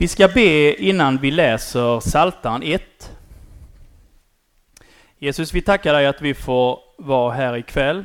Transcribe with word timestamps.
Vi 0.00 0.08
ska 0.08 0.28
be 0.28 0.74
innan 0.74 1.18
vi 1.18 1.30
läser 1.30 2.00
Saltan 2.00 2.62
1. 2.62 2.82
Jesus, 5.18 5.52
vi 5.52 5.62
tackar 5.62 5.92
dig 5.92 6.06
att 6.06 6.22
vi 6.22 6.34
får 6.34 6.78
vara 6.98 7.32
här 7.32 7.56
ikväll. 7.56 8.04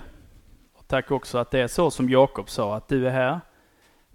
Och 0.74 0.88
tack 0.88 1.12
också 1.12 1.38
att 1.38 1.52
det 1.52 1.60
är 1.60 1.68
så 1.68 1.92
som 1.92 2.10
Jakob 2.10 2.50
sa, 2.50 2.76
att 2.76 2.88
du 2.88 3.08
är 3.08 3.12
här. 3.12 3.40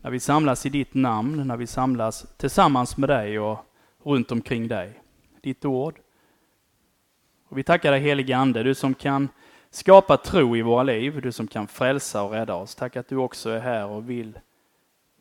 När 0.00 0.10
vi 0.10 0.20
samlas 0.20 0.66
i 0.66 0.68
ditt 0.68 0.94
namn, 0.94 1.46
när 1.46 1.56
vi 1.56 1.66
samlas 1.66 2.26
tillsammans 2.36 2.96
med 2.96 3.08
dig 3.08 3.38
och 3.38 3.58
runt 4.02 4.32
omkring 4.32 4.68
dig. 4.68 5.00
Ditt 5.42 5.64
ord. 5.64 6.00
Och 7.48 7.58
vi 7.58 7.62
tackar 7.62 7.90
dig 7.90 8.00
helige 8.00 8.36
Ande, 8.36 8.62
du 8.62 8.74
som 8.74 8.94
kan 8.94 9.28
skapa 9.70 10.16
tro 10.16 10.56
i 10.56 10.62
våra 10.62 10.82
liv, 10.82 11.20
du 11.22 11.32
som 11.32 11.46
kan 11.46 11.66
frälsa 11.66 12.22
och 12.22 12.32
rädda 12.32 12.54
oss. 12.54 12.74
Tack 12.74 12.96
att 12.96 13.08
du 13.08 13.16
också 13.16 13.50
är 13.50 13.60
här 13.60 13.86
och 13.86 14.10
vill 14.10 14.38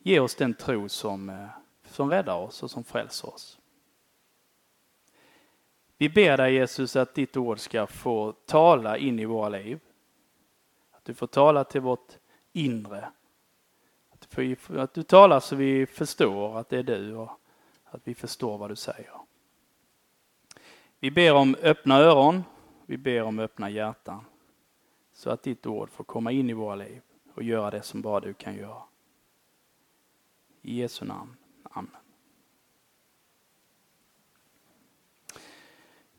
ge 0.02 0.20
oss 0.20 0.34
den 0.34 0.54
tro 0.54 0.88
som, 0.88 1.28
eh, 1.28 1.59
som 1.90 2.10
räddar 2.10 2.36
oss 2.36 2.62
och 2.62 2.70
som 2.70 2.84
frälser 2.84 3.34
oss. 3.34 3.58
Vi 5.96 6.08
ber 6.08 6.36
dig 6.36 6.54
Jesus 6.54 6.96
att 6.96 7.14
ditt 7.14 7.36
ord 7.36 7.58
ska 7.58 7.86
få 7.86 8.32
tala 8.32 8.96
in 8.98 9.18
i 9.18 9.24
våra 9.24 9.48
liv. 9.48 9.80
Att 10.90 11.04
du 11.04 11.14
får 11.14 11.26
tala 11.26 11.64
till 11.64 11.80
vårt 11.80 12.12
inre. 12.52 13.08
Att 14.10 14.30
du, 14.30 14.56
att 14.80 14.94
du 14.94 15.02
talar 15.02 15.40
så 15.40 15.56
vi 15.56 15.86
förstår 15.86 16.58
att 16.58 16.68
det 16.68 16.78
är 16.78 16.82
du 16.82 17.14
och 17.14 17.30
att 17.84 18.00
vi 18.04 18.14
förstår 18.14 18.58
vad 18.58 18.70
du 18.70 18.76
säger. 18.76 19.12
Vi 21.00 21.10
ber 21.10 21.34
om 21.34 21.56
öppna 21.62 21.98
öron, 21.98 22.42
vi 22.86 22.96
ber 22.96 23.22
om 23.22 23.38
öppna 23.38 23.70
hjärtan. 23.70 24.24
Så 25.12 25.30
att 25.30 25.42
ditt 25.42 25.66
ord 25.66 25.90
får 25.90 26.04
komma 26.04 26.32
in 26.32 26.50
i 26.50 26.52
våra 26.52 26.74
liv 26.74 27.02
och 27.34 27.42
göra 27.42 27.70
det 27.70 27.82
som 27.82 28.02
bara 28.02 28.20
du 28.20 28.34
kan 28.34 28.56
göra. 28.56 28.82
I 30.62 30.80
Jesu 30.80 31.04
namn. 31.04 31.36
Amen. 31.70 31.90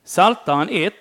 Saltaren 0.03 0.69
1. 0.69 0.93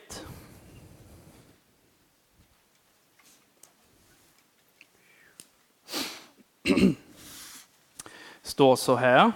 Står 8.42 8.76
så 8.76 8.94
här. 8.94 9.32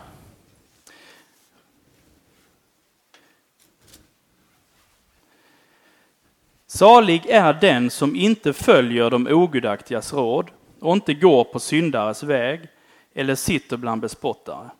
Salig 6.67 7.27
är 7.27 7.53
den 7.53 7.91
som 7.91 8.17
inte 8.17 8.53
följer 8.53 9.11
de 9.11 9.27
ogudaktigas 9.27 10.13
råd 10.13 10.51
och 10.81 10.93
inte 10.93 11.15
går 11.15 11.45
på 11.45 11.61
syndares 11.61 12.23
väg 12.23 12.69
eller 13.15 13.35
sitter 13.35 13.77
bland 13.77 14.01
bespottare, 14.01 14.71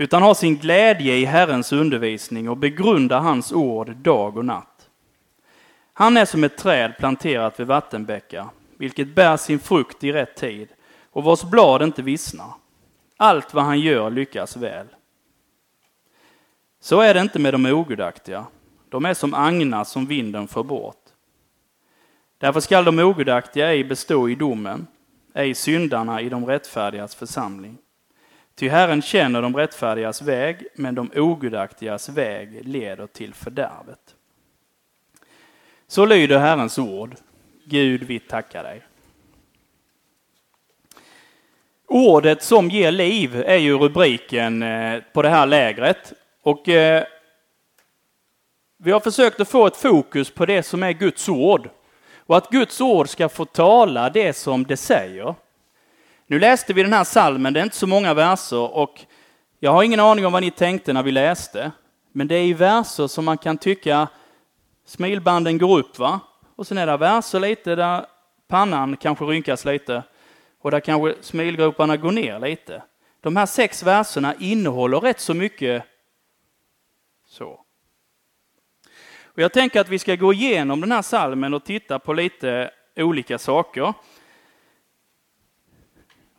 utan 0.00 0.22
har 0.22 0.34
sin 0.34 0.56
glädje 0.56 1.16
i 1.16 1.24
Herrens 1.24 1.72
undervisning 1.72 2.48
och 2.48 2.56
begrundar 2.56 3.20
hans 3.20 3.52
ord 3.52 3.96
dag 3.96 4.36
och 4.36 4.44
natt. 4.44 4.88
Han 5.92 6.16
är 6.16 6.24
som 6.24 6.44
ett 6.44 6.58
träd 6.58 6.94
planterat 6.98 7.60
vid 7.60 7.66
vattenbäckar, 7.66 8.48
vilket 8.76 9.14
bär 9.14 9.36
sin 9.36 9.58
frukt 9.58 10.04
i 10.04 10.12
rätt 10.12 10.36
tid 10.36 10.68
och 11.10 11.24
vars 11.24 11.42
blad 11.42 11.82
inte 11.82 12.02
vissnar. 12.02 12.54
Allt 13.16 13.54
vad 13.54 13.64
han 13.64 13.80
gör 13.80 14.10
lyckas 14.10 14.56
väl. 14.56 14.86
Så 16.80 17.00
är 17.00 17.14
det 17.14 17.20
inte 17.20 17.38
med 17.38 17.54
de 17.54 17.66
ogudaktiga. 17.66 18.46
De 18.88 19.04
är 19.04 19.14
som 19.14 19.34
agnar 19.34 19.84
som 19.84 20.06
vinden 20.06 20.48
för 20.48 20.62
bort. 20.62 21.04
Därför 22.38 22.60
skall 22.60 22.84
de 22.84 22.98
ogudaktiga 22.98 23.68
ej 23.68 23.84
bestå 23.84 24.28
i 24.28 24.34
domen, 24.34 24.86
ej 25.34 25.54
syndarna 25.54 26.20
i 26.20 26.28
de 26.28 26.46
rättfärdigas 26.46 27.14
församling. 27.14 27.78
Ty 28.54 28.68
Herren 28.68 29.02
känner 29.02 29.42
de 29.42 29.56
rättfärdigas 29.56 30.22
väg, 30.22 30.66
men 30.74 30.94
de 30.94 31.10
ogudaktigas 31.16 32.08
väg 32.08 32.66
leder 32.66 33.06
till 33.06 33.34
fördärvet. 33.34 34.14
Så 35.86 36.04
lyder 36.04 36.38
Herrens 36.38 36.78
ord. 36.78 37.16
Gud, 37.64 38.02
vi 38.02 38.18
tackar 38.18 38.62
dig. 38.62 38.82
Ordet 41.86 42.42
som 42.42 42.70
ger 42.70 42.90
liv 42.90 43.42
är 43.46 43.56
ju 43.56 43.78
rubriken 43.78 44.62
eh, 44.62 45.02
på 45.12 45.22
det 45.22 45.28
här 45.28 45.46
lägret. 45.46 46.12
Och 46.42 46.68
eh, 46.68 47.04
vi 48.76 48.90
har 48.90 49.00
försökt 49.00 49.40
att 49.40 49.48
få 49.48 49.66
ett 49.66 49.76
fokus 49.76 50.30
på 50.30 50.46
det 50.46 50.62
som 50.62 50.82
är 50.82 50.92
Guds 50.92 51.28
ord. 51.28 51.70
Och 52.16 52.36
att 52.36 52.50
Guds 52.50 52.80
ord 52.80 53.08
ska 53.08 53.28
få 53.28 53.44
tala 53.44 54.10
det 54.10 54.32
som 54.32 54.64
det 54.64 54.76
säger. 54.76 55.34
Nu 56.30 56.38
läste 56.38 56.72
vi 56.72 56.82
den 56.82 56.92
här 56.92 57.04
salmen, 57.04 57.52
det 57.52 57.60
är 57.60 57.64
inte 57.64 57.76
så 57.76 57.86
många 57.86 58.14
verser 58.14 58.76
och 58.76 59.04
jag 59.58 59.72
har 59.72 59.82
ingen 59.82 60.00
aning 60.00 60.26
om 60.26 60.32
vad 60.32 60.42
ni 60.42 60.50
tänkte 60.50 60.92
när 60.92 61.02
vi 61.02 61.12
läste. 61.12 61.72
Men 62.12 62.28
det 62.28 62.34
är 62.34 62.44
i 62.44 62.52
verser 62.52 63.06
som 63.06 63.24
man 63.24 63.38
kan 63.38 63.58
tycka 63.58 64.08
smilbanden 64.84 65.58
går 65.58 65.78
upp 65.78 65.98
va? 65.98 66.20
Och 66.56 66.66
sen 66.66 66.78
är 66.78 66.86
det 66.86 66.96
verser 66.96 67.40
lite 67.40 67.74
där 67.74 68.06
pannan 68.48 68.96
kanske 68.96 69.24
rynkas 69.24 69.64
lite 69.64 70.02
och 70.60 70.70
där 70.70 70.80
kanske 70.80 71.14
smilgroparna 71.20 71.96
går 71.96 72.12
ner 72.12 72.38
lite. 72.38 72.82
De 73.20 73.36
här 73.36 73.46
sex 73.46 73.82
verserna 73.82 74.34
innehåller 74.38 75.00
rätt 75.00 75.20
så 75.20 75.34
mycket 75.34 75.84
så. 77.26 77.48
Och 79.24 79.38
jag 79.38 79.52
tänker 79.52 79.80
att 79.80 79.88
vi 79.88 79.98
ska 79.98 80.14
gå 80.14 80.32
igenom 80.32 80.80
den 80.80 80.92
här 80.92 81.02
salmen 81.02 81.54
och 81.54 81.64
titta 81.64 81.98
på 81.98 82.12
lite 82.12 82.70
olika 82.96 83.38
saker. 83.38 83.94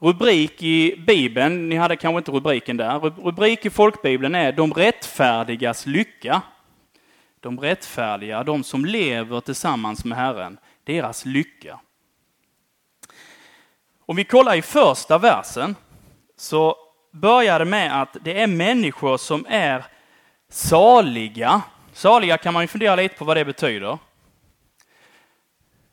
Rubrik 0.01 0.63
i 0.63 0.95
Bibeln, 1.07 1.69
ni 1.69 1.75
hade 1.75 1.95
kanske 1.95 2.17
inte 2.17 2.31
rubriken 2.31 2.77
där. 2.77 2.99
Rubrik 2.99 3.65
i 3.65 3.69
folkbibeln 3.69 4.35
är 4.35 4.51
De 4.51 4.73
rättfärdigas 4.73 5.85
lycka. 5.85 6.41
De 7.39 7.59
rättfärdiga, 7.59 8.43
de 8.43 8.63
som 8.63 8.85
lever 8.85 9.41
tillsammans 9.41 10.05
med 10.05 10.17
Herren, 10.17 10.57
deras 10.83 11.25
lycka. 11.25 11.79
Om 14.05 14.15
vi 14.15 14.23
kollar 14.23 14.55
i 14.55 14.61
första 14.61 15.17
versen 15.17 15.75
så 16.37 16.75
börjar 17.11 17.59
det 17.59 17.65
med 17.65 18.01
att 18.01 18.17
det 18.21 18.41
är 18.41 18.47
människor 18.47 19.17
som 19.17 19.45
är 19.49 19.85
saliga 20.49 21.61
Saliga 21.93 22.37
kan 22.37 22.53
man 22.53 22.63
ju 22.63 22.67
fundera 22.67 22.95
lite 22.95 23.15
på 23.15 23.25
vad 23.25 23.37
det 23.37 23.45
betyder. 23.45 23.97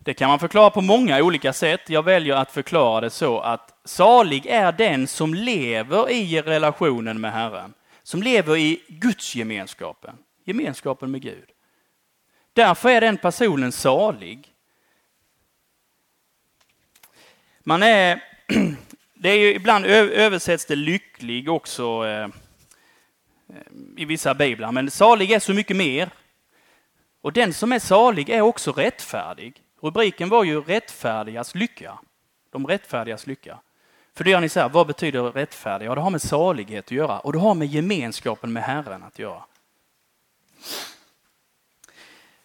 Det 0.08 0.14
kan 0.14 0.28
man 0.28 0.38
förklara 0.38 0.70
på 0.70 0.80
många 0.80 1.22
olika 1.22 1.52
sätt. 1.52 1.80
Jag 1.86 2.02
väljer 2.02 2.34
att 2.34 2.52
förklara 2.52 3.00
det 3.00 3.10
så 3.10 3.40
att 3.40 3.80
salig 3.84 4.46
är 4.46 4.72
den 4.72 5.06
som 5.06 5.34
lever 5.34 6.10
i 6.10 6.42
relationen 6.42 7.20
med 7.20 7.32
Herren. 7.32 7.74
Som 8.02 8.22
lever 8.22 8.56
i 8.56 8.82
Guds 8.88 9.34
gemenskapen, 9.34 10.16
gemenskapen 10.44 11.10
med 11.10 11.22
Gud. 11.22 11.44
Därför 12.52 12.88
är 12.88 13.00
den 13.00 13.16
personen 13.16 13.72
salig. 13.72 14.48
Man 17.60 17.82
är, 17.82 18.22
det 19.14 19.28
är 19.30 19.38
ju 19.38 19.54
ibland 19.54 19.86
översätts 19.86 20.66
det 20.66 20.76
lycklig 20.76 21.50
också 21.50 22.06
eh, 22.06 22.28
i 23.96 24.04
vissa 24.04 24.34
biblar, 24.34 24.72
men 24.72 24.90
salig 24.90 25.30
är 25.30 25.38
så 25.38 25.54
mycket 25.54 25.76
mer. 25.76 26.10
Och 27.20 27.32
den 27.32 27.54
som 27.54 27.72
är 27.72 27.78
salig 27.78 28.30
är 28.30 28.40
också 28.40 28.72
rättfärdig. 28.72 29.62
Rubriken 29.80 30.28
var 30.28 30.44
ju 30.44 30.60
rättfärdigas 30.60 31.54
lycka. 31.54 31.98
De 32.50 32.66
rättfärdigas 32.66 33.26
lycka. 33.26 33.58
För 34.14 34.24
då 34.24 34.30
gör 34.30 34.40
ni 34.40 34.48
så 34.48 34.60
här, 34.60 34.68
vad 34.68 34.86
betyder 34.86 35.22
rättfärdig? 35.22 35.86
Ja, 35.86 35.94
det 35.94 36.00
har 36.00 36.10
med 36.10 36.22
salighet 36.22 36.84
att 36.84 36.90
göra 36.90 37.20
och 37.20 37.32
det 37.32 37.38
har 37.38 37.54
med 37.54 37.68
gemenskapen 37.68 38.52
med 38.52 38.62
Herren 38.62 39.02
att 39.02 39.18
göra. 39.18 39.44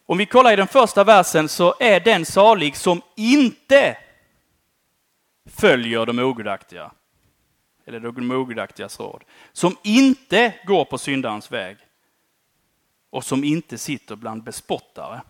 Om 0.05 0.17
vi 0.17 0.25
kollar 0.25 0.53
i 0.53 0.55
den 0.55 0.67
första 0.67 1.03
versen 1.03 1.49
så 1.49 1.75
är 1.79 1.99
den 1.99 2.25
salig 2.25 2.77
som 2.77 3.01
inte 3.15 3.97
följer 5.45 6.05
de 6.05 6.19
ogudaktiga 6.19 6.91
eller 7.85 7.99
de 7.99 8.31
ogudaktigas 8.31 8.99
råd, 8.99 9.23
som 9.51 9.77
inte 9.83 10.53
går 10.65 10.85
på 10.85 10.97
syndarens 10.97 11.51
väg 11.51 11.77
och 13.09 13.23
som 13.23 13.43
inte 13.43 13.77
sitter 13.77 14.15
bland 14.15 14.43
bespottare. 14.43 15.21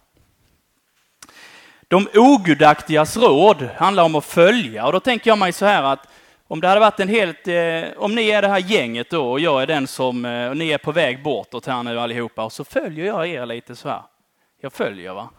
De 1.94 2.08
ogudaktigas 2.14 3.18
råd 3.18 3.70
handlar 3.78 4.04
om 4.04 4.16
att 4.16 4.26
följa 4.26 4.86
och 4.86 4.94
då 4.94 5.00
tänker 5.00 5.32
jag 5.32 5.38
mig 5.38 5.54
så 5.54 5.66
här 5.66 5.84
att 5.84 6.08
om 6.48 6.62
det 6.62 6.68
hade 6.68 6.80
varit 6.80 7.00
en 7.00 7.08
helt, 7.08 7.48
eh, 7.48 7.84
om 7.98 8.16
ni 8.16 8.30
är 8.30 8.42
det 8.42 8.48
här 8.48 8.60
gänget 8.60 9.10
då 9.10 9.32
och 9.32 9.40
jag 9.40 9.62
är 9.62 9.68
den 9.68 9.88
som, 9.88 10.26
eh, 10.26 10.50
och 10.50 10.58
ni 10.58 10.70
är 10.70 10.78
på 10.78 10.92
väg 10.92 11.24
bortåt 11.24 11.66
här 11.66 11.84
nu 11.84 12.00
allihopa 12.00 12.44
och 12.44 12.52
så 12.54 12.64
följer 12.64 13.06
jag 13.06 13.28
er 13.28 13.46
lite 13.46 13.76
så 13.76 13.90
här. 13.90 14.02
Jag 14.62 14.74
följer 14.74 15.14
va. 15.14 15.30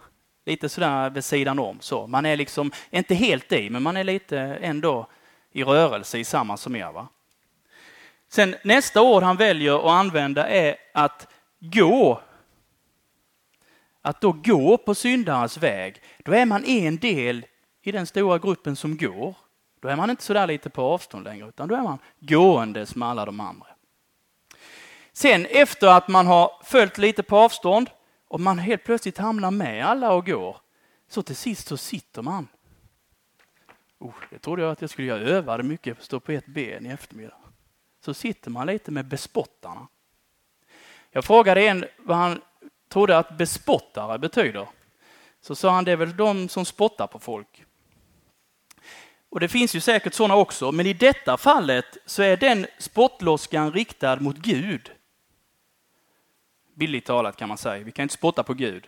Lite 0.47 0.69
sådär 0.69 1.11
vid 1.11 1.25
sidan 1.25 1.59
om 1.59 1.79
så. 1.81 2.07
Man 2.07 2.27
är 2.27 2.37
liksom, 2.37 2.73
inte 2.91 3.15
helt 3.15 3.53
i, 3.53 3.71
men 3.71 3.83
man 3.83 3.97
är 3.97 4.05
lite 4.05 4.39
ändå 4.41 5.07
i 5.53 5.65
rörelse 5.65 6.19
i 6.19 6.25
samma 6.25 6.57
som 6.57 6.77
er. 6.77 6.93
Va? 6.93 7.09
Sen 8.29 8.55
nästa 8.63 9.03
ord 9.03 9.23
han 9.23 9.37
väljer 9.37 9.79
att 9.79 10.01
använda 10.01 10.49
är 10.49 10.77
att 10.93 11.29
gå. 11.61 12.21
Att 14.07 14.21
då 14.21 14.33
gå 14.33 14.77
på 14.77 14.95
syndarens 14.95 15.57
väg, 15.57 16.03
då 16.25 16.33
är 16.33 16.47
man 16.47 16.65
en 16.65 16.97
del 16.97 17.47
i 17.83 17.93
den 17.93 18.07
stora 18.07 18.39
gruppen 18.39 18.77
som 18.77 18.97
går. 18.97 19.37
Då 19.81 19.89
är 19.89 19.97
man 19.97 20.11
inte 20.11 20.23
så 20.23 20.33
där 20.33 20.47
lite 20.47 20.71
på 20.71 20.83
avstånd 20.83 21.25
längre, 21.25 21.49
utan 21.49 21.69
då 21.69 21.75
är 21.75 21.83
man 21.83 21.99
gåendes 22.21 22.95
med 22.95 23.09
alla 23.09 23.25
de 23.25 23.41
andra. 23.41 23.67
Sen 25.13 25.47
efter 25.47 25.87
att 25.87 26.09
man 26.09 26.27
har 26.27 26.51
följt 26.65 26.99
lite 26.99 27.23
på 27.23 27.37
avstånd 27.37 27.91
och 28.29 28.41
man 28.41 28.59
helt 28.59 28.85
plötsligt 28.85 29.19
hamnar 29.19 29.51
med 29.51 29.87
alla 29.87 30.13
och 30.13 30.27
går, 30.27 30.57
så 31.09 31.23
till 31.23 31.37
sist 31.37 31.69
så 31.69 31.77
sitter 31.77 32.23
man. 32.23 32.49
Oh, 33.99 34.15
det 34.31 34.39
trodde 34.39 34.63
jag 34.63 34.73
att 34.73 34.81
jag 34.81 34.91
skulle 34.91 35.09
göra. 35.09 35.21
Jag 35.21 35.31
övade 35.31 35.63
mycket, 35.63 36.03
stå 36.03 36.21
på 36.21 36.33
ett 36.33 36.47
ben 36.47 36.87
i 36.87 36.91
eftermiddag. 36.91 37.37
Så 38.05 38.15
sitter 38.15 38.51
man 38.51 38.67
lite 38.67 38.91
med 38.91 39.07
bespottarna. 39.07 39.89
Jag 41.11 41.25
frågade 41.25 41.67
en 41.67 41.85
vad 41.99 42.17
han 42.17 42.41
trodde 42.95 43.19
att 43.19 43.39
bespottare 43.39 44.19
betyder. 44.19 44.69
Så 45.41 45.55
sa 45.55 45.71
han 45.71 45.85
det 45.85 45.93
är 45.93 45.97
väl 45.97 46.17
de 46.17 46.49
som 46.49 46.65
spottar 46.65 47.07
på 47.07 47.19
folk. 47.19 47.65
Och 49.29 49.41
det 49.41 49.49
finns 49.49 49.75
ju 49.75 49.81
säkert 49.81 50.15
sådana 50.15 50.37
också, 50.37 50.73
men 50.73 50.87
i 50.87 50.93
detta 50.93 51.37
fallet 51.37 51.97
så 52.07 52.23
är 52.23 52.37
den 52.37 52.67
spottloskan 52.79 53.73
riktad 53.73 54.21
mot 54.21 54.37
Gud. 54.37 54.91
Billigt 56.75 57.05
talat 57.05 57.37
kan 57.37 57.49
man 57.49 57.59
säga, 57.59 57.85
vi 57.85 57.93
kan 57.93 58.03
inte 58.03 58.15
spotta 58.15 58.43
på 58.43 58.55
Gud. 58.55 58.87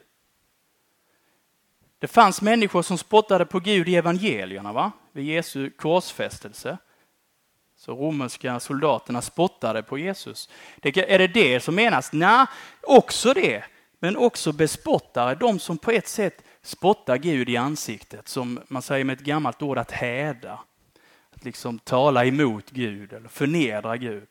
Det 1.98 2.08
fanns 2.08 2.42
människor 2.42 2.82
som 2.82 2.98
spottade 2.98 3.46
på 3.46 3.60
Gud 3.60 3.88
i 3.88 3.96
evangelierna, 3.96 4.72
va? 4.72 4.92
vid 5.12 5.24
Jesu 5.24 5.70
korsfästelse. 5.70 6.78
Så 7.76 7.92
romerska 7.92 8.60
soldaterna 8.60 9.22
spottade 9.22 9.82
på 9.82 9.98
Jesus. 9.98 10.48
Det, 10.76 11.14
är 11.14 11.18
det 11.18 11.28
det 11.28 11.60
som 11.60 11.74
menas? 11.74 12.12
Nej, 12.12 12.46
också 12.82 13.34
det. 13.34 13.64
Men 13.98 14.16
också 14.16 14.52
bespottare, 14.52 15.34
de 15.34 15.58
som 15.58 15.78
på 15.78 15.90
ett 15.90 16.08
sätt 16.08 16.44
spottar 16.62 17.16
Gud 17.16 17.48
i 17.48 17.56
ansiktet, 17.56 18.28
som 18.28 18.60
man 18.68 18.82
säger 18.82 19.04
med 19.04 19.18
ett 19.18 19.24
gammalt 19.24 19.62
ord 19.62 19.78
att 19.78 19.90
häda. 19.90 20.60
Att 21.30 21.44
liksom 21.44 21.78
tala 21.78 22.24
emot 22.24 22.70
Gud 22.70 23.12
eller 23.12 23.28
förnedra 23.28 23.96
Gud. 23.96 24.28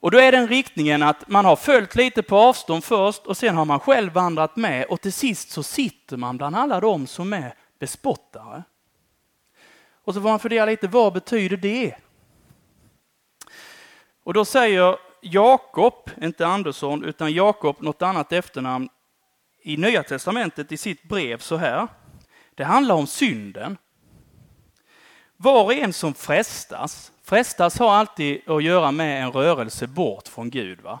Och 0.00 0.10
då 0.10 0.18
är 0.18 0.32
den 0.32 0.48
riktningen 0.48 1.02
att 1.02 1.28
man 1.28 1.44
har 1.44 1.56
följt 1.56 1.94
lite 1.94 2.22
på 2.22 2.36
avstånd 2.38 2.84
först 2.84 3.26
och 3.26 3.36
sen 3.36 3.56
har 3.56 3.64
man 3.64 3.80
själv 3.80 4.12
vandrat 4.12 4.56
med 4.56 4.86
och 4.86 5.00
till 5.00 5.12
sist 5.12 5.50
så 5.50 5.62
sitter 5.62 6.16
man 6.16 6.36
bland 6.36 6.56
alla 6.56 6.80
de 6.80 7.06
som 7.06 7.32
är 7.32 7.54
bespottare. 7.78 8.62
Och 10.04 10.14
så 10.14 10.20
får 10.20 10.28
man 10.28 10.38
fundera 10.38 10.64
lite, 10.64 10.88
vad 10.88 11.12
betyder 11.12 11.56
det? 11.56 11.94
Och 14.24 14.34
då 14.34 14.44
säger 14.44 14.96
Jakob, 15.20 16.10
inte 16.22 16.46
Andersson, 16.46 17.04
utan 17.04 17.32
Jakob 17.32 17.76
något 17.80 18.02
annat 18.02 18.32
efternamn 18.32 18.88
i 19.62 19.76
Nya 19.76 20.02
Testamentet 20.02 20.72
i 20.72 20.76
sitt 20.76 21.02
brev 21.02 21.38
så 21.38 21.56
här. 21.56 21.88
Det 22.54 22.64
handlar 22.64 22.94
om 22.94 23.06
synden. 23.06 23.78
Var 25.36 25.64
och 25.64 25.74
en 25.74 25.92
som 25.92 26.14
frestas, 26.14 27.12
frestas 27.22 27.78
har 27.78 27.94
alltid 27.94 28.50
att 28.50 28.64
göra 28.64 28.92
med 28.92 29.22
en 29.22 29.32
rörelse 29.32 29.86
bort 29.86 30.28
från 30.28 30.50
Gud. 30.50 30.80
Va? 30.80 31.00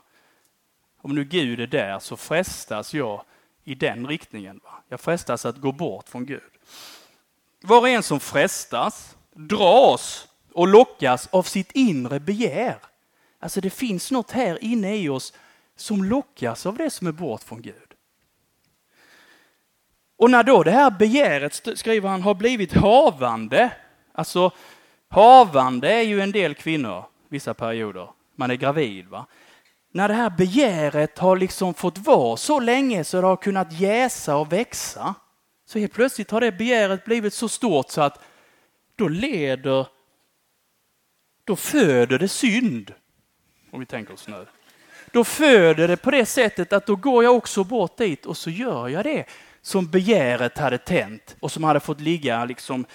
Om 1.02 1.14
nu 1.14 1.24
Gud 1.24 1.60
är 1.60 1.66
där 1.66 1.98
så 1.98 2.16
frestas 2.16 2.94
jag 2.94 3.22
i 3.64 3.74
den 3.74 4.06
riktningen. 4.06 4.60
Va? 4.64 4.82
Jag 4.88 5.00
frestas 5.00 5.44
att 5.44 5.56
gå 5.56 5.72
bort 5.72 6.08
från 6.08 6.26
Gud. 6.26 6.52
Var 7.62 7.80
och 7.80 7.88
en 7.88 8.02
som 8.02 8.20
frestas 8.20 9.16
dras 9.34 10.28
och 10.52 10.68
lockas 10.68 11.26
av 11.26 11.42
sitt 11.42 11.72
inre 11.72 12.20
begär. 12.20 12.78
Alltså 13.38 13.60
det 13.60 13.70
finns 13.70 14.10
något 14.10 14.30
här 14.30 14.64
inne 14.64 14.96
i 14.96 15.08
oss 15.08 15.32
som 15.76 16.04
lockas 16.04 16.66
av 16.66 16.76
det 16.76 16.90
som 16.90 17.06
är 17.06 17.12
bort 17.12 17.42
från 17.42 17.62
Gud. 17.62 17.94
Och 20.16 20.30
när 20.30 20.42
då 20.42 20.62
det 20.62 20.70
här 20.70 20.90
begäret, 20.90 21.78
skriver 21.78 22.08
han, 22.08 22.22
har 22.22 22.34
blivit 22.34 22.72
havande, 22.72 23.72
alltså 24.12 24.50
havande 25.08 25.92
är 25.92 26.02
ju 26.02 26.20
en 26.20 26.32
del 26.32 26.54
kvinnor 26.54 27.04
vissa 27.28 27.54
perioder, 27.54 28.10
man 28.36 28.50
är 28.50 28.54
gravid. 28.54 29.06
va. 29.06 29.26
När 29.92 30.08
det 30.08 30.14
här 30.14 30.30
begäret 30.30 31.18
har 31.18 31.36
liksom 31.36 31.74
fått 31.74 31.98
vara 31.98 32.36
så 32.36 32.60
länge 32.60 33.04
så 33.04 33.20
det 33.20 33.26
har 33.26 33.36
kunnat 33.36 33.80
jäsa 33.80 34.36
och 34.36 34.52
växa, 34.52 35.14
så 35.66 35.78
helt 35.78 35.92
plötsligt 35.92 36.30
har 36.30 36.40
det 36.40 36.52
begäret 36.52 37.04
blivit 37.04 37.34
så 37.34 37.48
stort 37.48 37.90
så 37.90 38.00
att 38.00 38.24
då 38.96 39.08
leder, 39.08 39.86
då 41.44 41.56
föder 41.56 42.18
det 42.18 42.28
synd. 42.28 42.94
Om 43.70 43.80
vi 43.80 43.86
tänker 43.86 44.14
oss 44.14 44.28
nu. 44.28 44.46
Då 45.12 45.24
föder 45.24 45.88
det 45.88 45.96
på 45.96 46.10
det 46.10 46.26
sättet 46.26 46.72
att 46.72 46.86
då 46.86 46.96
går 46.96 47.24
jag 47.24 47.36
också 47.36 47.64
bort 47.64 47.96
dit 47.96 48.26
och 48.26 48.36
så 48.36 48.50
gör 48.50 48.88
jag 48.88 49.04
det 49.04 49.24
som 49.60 49.86
begäret 49.86 50.58
hade 50.58 50.78
tänt 50.78 51.36
och 51.40 51.52
som 51.52 51.64
hade 51.64 51.80
fått 51.80 52.00
ligga 52.00 52.44
liksom 52.44 52.86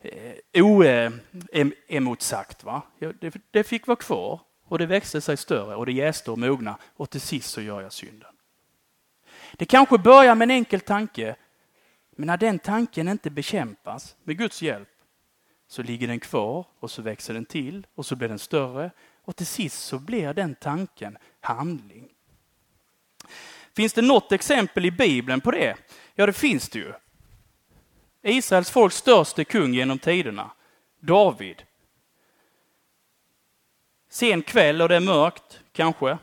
eh, 0.00 0.62
oemotsagt. 0.62 2.64
Va? 2.64 2.82
Det, 3.20 3.34
det 3.50 3.64
fick 3.64 3.86
vara 3.86 3.96
kvar 3.96 4.40
och 4.64 4.78
det 4.78 4.86
växte 4.86 5.20
sig 5.20 5.36
större 5.36 5.74
och 5.74 5.86
det 5.86 5.92
jäste 5.92 6.30
och 6.30 6.38
mogna 6.38 6.76
och 6.96 7.10
till 7.10 7.20
sist 7.20 7.50
så 7.50 7.60
gör 7.60 7.80
jag 7.80 7.92
synden. 7.92 8.30
Det 9.52 9.64
kanske 9.64 9.98
börjar 9.98 10.34
med 10.34 10.46
en 10.46 10.50
enkel 10.50 10.80
tanke, 10.80 11.36
men 12.16 12.26
när 12.26 12.36
den 12.36 12.58
tanken 12.58 13.08
inte 13.08 13.30
bekämpas 13.30 14.16
med 14.24 14.38
Guds 14.38 14.62
hjälp 14.62 14.88
så 15.68 15.82
ligger 15.82 16.08
den 16.08 16.20
kvar 16.20 16.66
och 16.80 16.90
så 16.90 17.02
växer 17.02 17.34
den 17.34 17.44
till 17.44 17.86
och 17.94 18.06
så 18.06 18.16
blir 18.16 18.28
den 18.28 18.38
större 18.38 18.90
och 19.24 19.36
till 19.36 19.46
sist 19.46 19.84
så 19.84 19.98
blir 19.98 20.34
den 20.34 20.54
tanken 20.54 21.18
handling. 21.40 22.08
Finns 23.76 23.92
det 23.92 24.02
något 24.02 24.32
exempel 24.32 24.86
i 24.86 24.90
Bibeln 24.90 25.40
på 25.40 25.50
det? 25.50 25.76
Ja, 26.14 26.26
det 26.26 26.32
finns 26.32 26.68
det 26.68 26.78
ju. 26.78 26.92
Israels 28.22 28.70
folks 28.70 28.96
största 28.96 29.44
kung 29.44 29.74
genom 29.74 29.98
tiderna, 29.98 30.50
David. 31.00 31.62
Sen 34.08 34.42
kväll 34.42 34.82
och 34.82 34.88
det 34.88 34.96
är 34.96 35.00
mörkt, 35.00 35.60
kanske. 35.72 36.18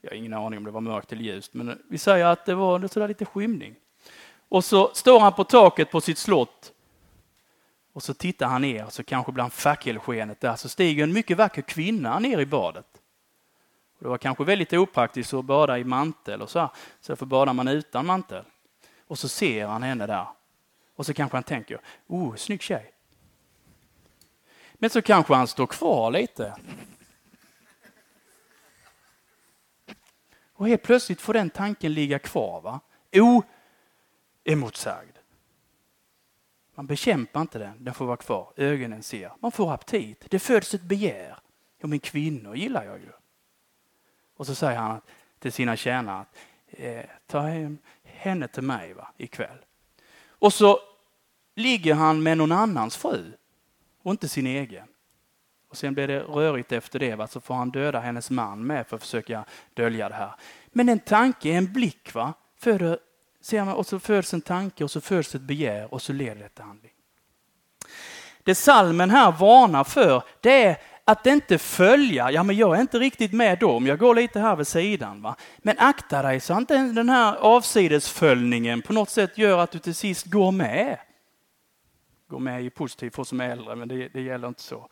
Jag 0.00 0.10
har 0.10 0.16
ingen 0.16 0.34
aning 0.34 0.58
om 0.58 0.64
det 0.64 0.70
var 0.70 0.80
mörkt 0.80 1.12
eller 1.12 1.22
ljust, 1.22 1.54
men 1.54 1.82
vi 1.88 1.98
säger 1.98 2.26
att 2.26 2.46
det 2.46 2.54
var 2.54 2.88
sådär 2.88 3.08
lite 3.08 3.24
skymning. 3.24 3.74
Och 4.48 4.64
så 4.64 4.90
står 4.94 5.20
han 5.20 5.32
på 5.32 5.44
taket 5.44 5.90
på 5.90 6.00
sitt 6.00 6.18
slott 6.18 6.72
och 7.92 8.02
så 8.02 8.14
tittar 8.14 8.46
han 8.46 8.62
ner, 8.62 8.86
så 8.90 9.04
kanske 9.04 9.32
bland 9.32 9.52
fackelskenet 9.52 10.40
där 10.40 10.56
så 10.56 10.68
stiger 10.68 11.04
en 11.04 11.12
mycket 11.12 11.36
vacker 11.36 11.62
kvinna 11.62 12.18
ner 12.18 12.38
i 12.38 12.46
badet. 12.46 12.86
Det 13.98 14.08
var 14.08 14.18
kanske 14.18 14.44
väldigt 14.44 14.72
opraktiskt 14.72 15.34
att 15.34 15.44
bada 15.44 15.78
i 15.78 15.84
mantel 15.84 16.42
och 16.42 16.50
så, 16.50 16.58
här, 16.58 16.68
så 17.00 17.12
därför 17.12 17.26
badar 17.26 17.52
man 17.52 17.68
utan 17.68 18.06
mantel. 18.06 18.44
Och 19.06 19.18
så 19.18 19.28
ser 19.28 19.66
han 19.66 19.82
henne 19.82 20.06
där. 20.06 20.26
Och 20.96 21.06
så 21.06 21.14
kanske 21.14 21.36
han 21.36 21.44
tänker, 21.44 21.80
oh, 22.06 22.34
snygg 22.34 22.62
tjej. 22.62 22.92
Men 24.74 24.90
så 24.90 25.02
kanske 25.02 25.34
han 25.34 25.48
står 25.48 25.66
kvar 25.66 26.10
lite. 26.10 26.56
Och 30.54 30.68
helt 30.68 30.82
plötsligt 30.82 31.20
får 31.20 31.34
den 31.34 31.50
tanken 31.50 31.94
ligga 31.94 32.18
kvar, 32.18 32.60
va? 32.60 32.80
oemotsagd. 34.46 35.11
Man 36.74 36.86
bekämpar 36.86 37.40
inte 37.40 37.58
den, 37.58 37.84
den 37.84 37.94
får 37.94 38.06
vara 38.06 38.16
kvar. 38.16 38.52
Ögonen 38.56 39.02
ser. 39.02 39.32
Man 39.40 39.52
får 39.52 39.72
aptit. 39.72 40.26
Det 40.30 40.38
föds 40.38 40.74
ett 40.74 40.82
begär. 40.82 41.38
Ja, 41.78 41.86
men 41.86 41.98
kvinnor 41.98 42.56
gillar 42.56 42.84
jag 42.84 42.98
ju. 42.98 43.12
Och 44.36 44.46
så 44.46 44.54
säger 44.54 44.78
han 44.78 45.00
till 45.38 45.52
sina 45.52 45.76
tjänare 45.76 46.20
att 46.20 46.36
eh, 46.68 47.04
ta 47.26 47.40
hem 47.40 47.78
henne 48.04 48.48
till 48.48 48.62
mig 48.62 48.92
va, 48.92 49.08
ikväll. 49.16 49.58
Och 50.26 50.52
så 50.52 50.78
ligger 51.54 51.94
han 51.94 52.22
med 52.22 52.38
någon 52.38 52.52
annans 52.52 52.96
fru 52.96 53.32
och 54.02 54.10
inte 54.10 54.28
sin 54.28 54.46
egen. 54.46 54.86
Och 55.68 55.76
sen 55.76 55.94
blir 55.94 56.08
det 56.08 56.20
rörigt 56.20 56.72
efter 56.72 56.98
det, 56.98 57.14
va? 57.14 57.26
så 57.26 57.40
får 57.40 57.54
han 57.54 57.70
döda 57.70 58.00
hennes 58.00 58.30
man 58.30 58.66
med 58.66 58.86
för 58.86 58.96
att 58.96 59.02
försöka 59.02 59.44
dölja 59.74 60.08
det 60.08 60.14
här. 60.14 60.34
Men 60.66 60.88
en 60.88 60.98
tanke, 60.98 61.50
en 61.50 61.72
blick, 61.72 62.14
va? 62.14 62.32
Föder, 62.56 62.98
ser 63.42 63.64
man, 63.64 63.74
och 63.74 63.86
så 63.86 63.98
föds 63.98 64.34
en 64.34 64.40
tanke 64.40 64.84
och 64.84 64.90
så 64.90 65.00
föds 65.00 65.34
ett 65.34 65.42
begär 65.42 65.94
och 65.94 66.02
så 66.02 66.12
leder 66.12 66.42
det 66.42 66.48
till 66.48 66.64
handling. 66.64 66.92
Det 68.42 68.54
salmen 68.54 69.10
här 69.10 69.32
varnar 69.32 69.84
för, 69.84 70.22
det 70.40 70.64
är 70.64 70.76
att 71.04 71.26
inte 71.26 71.58
följa, 71.58 72.30
ja 72.30 72.42
men 72.42 72.56
jag 72.56 72.76
är 72.76 72.80
inte 72.80 72.98
riktigt 72.98 73.32
med 73.32 73.58
dem, 73.58 73.86
jag 73.86 73.98
går 73.98 74.14
lite 74.14 74.40
här 74.40 74.56
vid 74.56 74.66
sidan. 74.66 75.22
Va? 75.22 75.36
Men 75.58 75.78
akta 75.78 76.22
dig 76.22 76.40
så 76.40 76.52
att 76.52 76.60
inte 76.60 76.78
den 76.78 77.08
här 77.08 77.34
avsidesföljningen 77.34 78.82
på 78.82 78.92
något 78.92 79.10
sätt 79.10 79.38
gör 79.38 79.58
att 79.58 79.70
du 79.70 79.78
till 79.78 79.94
sist 79.94 80.26
går 80.26 80.52
med. 80.52 80.98
Går 82.28 82.38
med 82.38 82.64
i 82.64 82.70
positivt 82.70 83.14
för 83.14 83.22
oss 83.22 83.28
som 83.28 83.40
är 83.40 83.48
äldre, 83.48 83.76
men 83.76 83.88
det, 83.88 84.08
det 84.08 84.20
gäller 84.20 84.48
inte 84.48 84.62
så. 84.62 84.88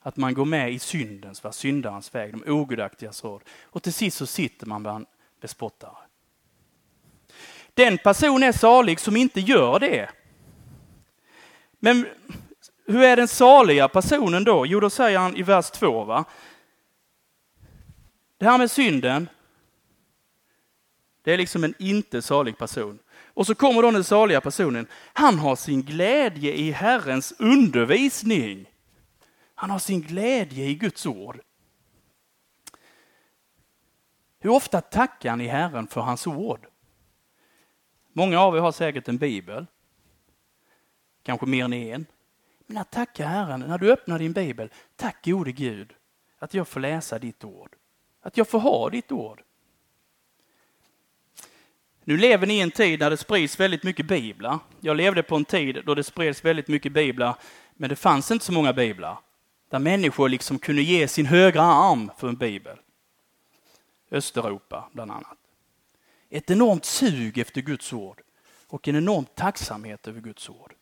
Att 0.00 0.16
man 0.16 0.34
går 0.34 0.44
med 0.44 0.72
i 0.72 0.78
syndens, 0.78 1.44
va? 1.44 1.52
syndarens 1.52 2.14
väg, 2.14 2.32
de 2.32 2.52
ogudaktigas 2.52 3.24
råd. 3.24 3.42
Och 3.62 3.82
till 3.82 3.92
sist 3.92 4.16
så 4.16 4.26
sitter 4.26 4.66
man 4.66 4.82
bland 4.82 5.06
bespottare. 5.40 5.96
Den 7.74 7.98
person 7.98 8.42
är 8.42 8.52
salig 8.52 9.00
som 9.00 9.16
inte 9.16 9.40
gör 9.40 9.78
det. 9.78 10.10
Men 11.78 12.06
hur 12.86 13.02
är 13.02 13.16
den 13.16 13.28
saliga 13.28 13.88
personen 13.88 14.44
då? 14.44 14.66
Jo, 14.66 14.80
då 14.80 14.90
säger 14.90 15.18
han 15.18 15.36
i 15.36 15.42
vers 15.42 15.70
2. 15.70 16.04
Va? 16.04 16.24
Det 18.38 18.44
här 18.44 18.58
med 18.58 18.70
synden, 18.70 19.28
det 21.22 21.32
är 21.32 21.38
liksom 21.38 21.64
en 21.64 21.74
inte 21.78 22.22
salig 22.22 22.58
person. 22.58 22.98
Och 23.34 23.46
så 23.46 23.54
kommer 23.54 23.82
då 23.82 23.90
den 23.90 24.04
saliga 24.04 24.40
personen. 24.40 24.86
Han 25.12 25.38
har 25.38 25.56
sin 25.56 25.82
glädje 25.82 26.52
i 26.52 26.70
Herrens 26.70 27.32
undervisning. 27.38 28.68
Han 29.54 29.70
har 29.70 29.78
sin 29.78 30.02
glädje 30.02 30.64
i 30.64 30.74
Guds 30.74 31.06
ord. 31.06 31.40
Hur 34.40 34.50
ofta 34.50 34.80
tackar 34.80 35.36
ni 35.36 35.46
Herren 35.46 35.86
för 35.86 36.00
hans 36.00 36.26
ord? 36.26 36.66
Många 38.12 38.40
av 38.40 38.56
er 38.56 38.60
har 38.60 38.72
säkert 38.72 39.08
en 39.08 39.18
bibel. 39.18 39.66
Kanske 41.22 41.46
mer 41.46 41.64
än 41.64 41.72
en. 41.72 42.06
Men 42.66 42.76
att 42.76 42.90
tacka 42.90 43.26
Herren, 43.26 43.60
när 43.60 43.78
du 43.78 43.92
öppnar 43.92 44.18
din 44.18 44.32
bibel, 44.32 44.70
tack 44.96 45.24
gode 45.24 45.52
Gud 45.52 45.94
att 46.38 46.54
jag 46.54 46.68
får 46.68 46.80
läsa 46.80 47.18
ditt 47.18 47.44
ord. 47.44 47.76
Att 48.20 48.36
jag 48.36 48.48
får 48.48 48.58
ha 48.58 48.90
ditt 48.90 49.12
ord. 49.12 49.42
Nu 52.04 52.16
lever 52.16 52.46
ni 52.46 52.54
i 52.54 52.60
en 52.60 52.70
tid 52.70 53.00
när 53.00 53.10
det 53.10 53.16
sprids 53.16 53.60
väldigt 53.60 53.82
mycket 53.82 54.06
biblar. 54.06 54.58
Jag 54.80 54.96
levde 54.96 55.22
på 55.22 55.36
en 55.36 55.44
tid 55.44 55.82
då 55.86 55.94
det 55.94 56.04
spreds 56.04 56.44
väldigt 56.44 56.68
mycket 56.68 56.92
biblar, 56.92 57.36
men 57.74 57.90
det 57.90 57.96
fanns 57.96 58.30
inte 58.30 58.44
så 58.44 58.52
många 58.52 58.72
biblar. 58.72 59.18
Där 59.70 59.78
människor 59.78 60.28
liksom 60.28 60.58
kunde 60.58 60.82
ge 60.82 61.08
sin 61.08 61.26
högra 61.26 61.62
arm 61.62 62.10
för 62.18 62.28
en 62.28 62.36
bibel. 62.36 62.76
Östeuropa 64.10 64.88
bland 64.92 65.10
annat. 65.10 65.41
Ett 66.34 66.50
enormt 66.50 66.84
sug 66.84 67.38
efter 67.38 67.60
Guds 67.60 67.92
ord 67.92 68.20
och 68.68 68.88
en 68.88 68.96
enorm 68.96 69.26
tacksamhet 69.34 70.08
över 70.08 70.20
Guds 70.20 70.48
ord. 70.48 70.74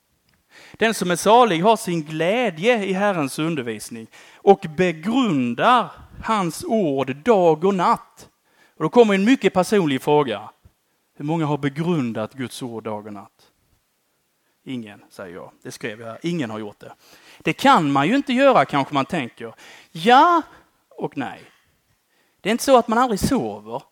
Den 0.72 0.94
som 0.94 1.10
är 1.10 1.16
salig 1.16 1.62
har 1.62 1.76
sin 1.76 2.02
glädje 2.02 2.84
i 2.84 2.92
Herrens 2.92 3.38
undervisning 3.38 4.06
och 4.34 4.66
begrundar 4.76 5.90
hans 6.24 6.64
ord 6.64 7.16
dag 7.16 7.64
och 7.64 7.74
natt. 7.74 8.28
Och 8.76 8.82
då 8.82 8.88
kommer 8.88 9.14
en 9.14 9.24
mycket 9.24 9.54
personlig 9.54 10.02
fråga. 10.02 10.50
Hur 11.14 11.24
många 11.24 11.46
har 11.46 11.58
begrundat 11.58 12.34
Guds 12.34 12.62
ord 12.62 12.84
dag 12.84 13.06
och 13.06 13.12
natt? 13.12 13.50
Ingen, 14.64 15.04
säger 15.10 15.34
jag. 15.34 15.52
Det 15.62 15.72
skrev 15.72 16.00
jag 16.00 16.06
här. 16.06 16.18
Ingen 16.22 16.50
har 16.50 16.58
gjort 16.58 16.80
det. 16.80 16.92
Det 17.38 17.52
kan 17.52 17.92
man 17.92 18.08
ju 18.08 18.16
inte 18.16 18.32
göra 18.32 18.64
kanske 18.64 18.94
man 18.94 19.06
tänker. 19.06 19.54
Ja 19.92 20.42
och 20.88 21.16
nej. 21.16 21.40
Det 22.40 22.48
är 22.48 22.50
inte 22.50 22.64
så 22.64 22.78
att 22.78 22.88
man 22.88 22.98
aldrig 22.98 23.20
sover. 23.20 23.82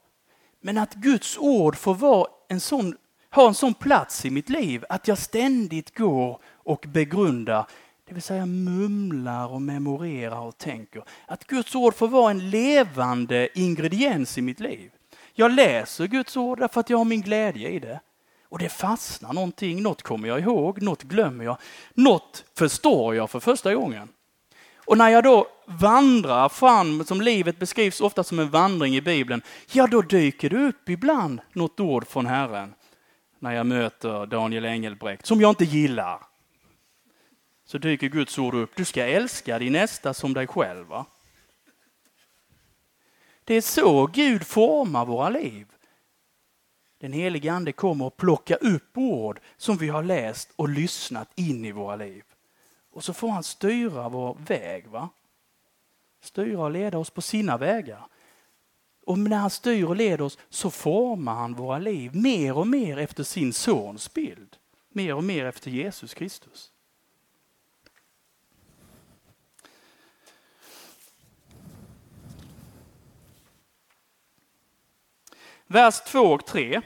Men 0.60 0.78
att 0.78 0.94
Guds 0.94 1.38
ord 1.38 1.76
får 1.76 1.94
vara 1.94 2.26
en 2.48 2.60
sån, 2.60 2.96
ha 3.34 3.48
en 3.48 3.54
sån 3.54 3.74
plats 3.74 4.24
i 4.24 4.30
mitt 4.30 4.48
liv 4.48 4.84
att 4.88 5.08
jag 5.08 5.18
ständigt 5.18 5.96
går 5.96 6.40
och 6.54 6.84
begrundar, 6.88 7.66
det 8.08 8.14
vill 8.14 8.22
säga 8.22 8.46
mumlar 8.46 9.48
och 9.48 9.62
memorerar 9.62 10.40
och 10.40 10.58
tänker. 10.58 11.02
Att 11.26 11.46
Guds 11.46 11.74
ord 11.74 11.94
får 11.94 12.08
vara 12.08 12.30
en 12.30 12.50
levande 12.50 13.48
ingrediens 13.58 14.38
i 14.38 14.42
mitt 14.42 14.60
liv. 14.60 14.90
Jag 15.34 15.52
läser 15.52 16.06
Guds 16.06 16.36
ord 16.36 16.58
därför 16.58 16.80
att 16.80 16.90
jag 16.90 16.98
har 16.98 17.04
min 17.04 17.22
glädje 17.22 17.68
i 17.68 17.78
det. 17.78 18.00
Och 18.48 18.58
det 18.58 18.68
fastnar 18.68 19.32
någonting, 19.32 19.82
något 19.82 20.02
kommer 20.02 20.28
jag 20.28 20.40
ihåg, 20.40 20.82
något 20.82 21.02
glömmer 21.02 21.44
jag, 21.44 21.56
något 21.94 22.44
förstår 22.58 23.14
jag 23.14 23.30
för 23.30 23.40
första 23.40 23.74
gången. 23.74 24.08
Och 24.88 24.98
när 24.98 25.08
jag 25.08 25.24
då 25.24 25.46
vandrar 25.66 26.48
fram, 26.48 27.04
som 27.04 27.20
livet 27.20 27.58
beskrivs 27.58 28.00
ofta 28.00 28.24
som 28.24 28.38
en 28.38 28.50
vandring 28.50 28.96
i 28.96 29.00
Bibeln, 29.00 29.42
ja 29.72 29.86
då 29.86 30.02
dyker 30.02 30.50
det 30.50 30.56
upp 30.56 30.88
ibland 30.88 31.40
något 31.52 31.80
ord 31.80 32.06
från 32.06 32.26
Herren. 32.26 32.74
När 33.38 33.52
jag 33.52 33.66
möter 33.66 34.26
Daniel 34.26 34.64
Engelbrekt, 34.64 35.26
som 35.26 35.40
jag 35.40 35.50
inte 35.50 35.64
gillar. 35.64 36.22
Så 37.64 37.78
dyker 37.78 38.08
Guds 38.08 38.38
ord 38.38 38.54
upp, 38.54 38.70
du 38.76 38.84
ska 38.84 39.06
älska 39.06 39.58
din 39.58 39.72
nästa 39.72 40.14
som 40.14 40.34
dig 40.34 40.46
själv. 40.46 40.86
Va? 40.86 41.06
Det 43.44 43.54
är 43.54 43.60
så 43.60 44.06
Gud 44.06 44.46
formar 44.46 45.06
våra 45.06 45.28
liv. 45.28 45.66
Den 47.00 47.12
helige 47.12 47.52
Ande 47.52 47.72
kommer 47.72 48.06
att 48.06 48.16
plocka 48.16 48.56
upp 48.56 48.98
ord 48.98 49.40
som 49.56 49.76
vi 49.76 49.88
har 49.88 50.02
läst 50.02 50.52
och 50.56 50.68
lyssnat 50.68 51.28
in 51.34 51.64
i 51.64 51.72
våra 51.72 51.96
liv. 51.96 52.22
Och 52.98 53.04
så 53.04 53.12
får 53.12 53.28
han 53.28 53.42
styra 53.42 54.08
vår 54.08 54.36
väg. 54.46 54.86
va? 54.86 55.08
Styra 56.20 56.60
och 56.60 56.70
leda 56.70 56.98
oss 56.98 57.10
på 57.10 57.22
sina 57.22 57.56
vägar. 57.56 58.06
Och 59.04 59.18
när 59.18 59.36
han 59.36 59.50
styr 59.50 59.84
och 59.84 59.96
leder 59.96 60.20
oss 60.24 60.38
så 60.48 60.70
formar 60.70 61.34
han 61.34 61.54
våra 61.54 61.78
liv 61.78 62.16
mer 62.16 62.56
och 62.56 62.66
mer 62.66 62.98
efter 62.98 63.24
sin 63.24 63.52
sons 63.52 64.14
bild. 64.14 64.56
Mer 64.88 65.14
och 65.14 65.24
mer 65.24 65.44
efter 65.44 65.70
Jesus 65.70 66.14
Kristus. 66.14 66.72
Vers 75.66 76.00
2 76.00 76.20
och 76.20 76.46
3. 76.46 76.82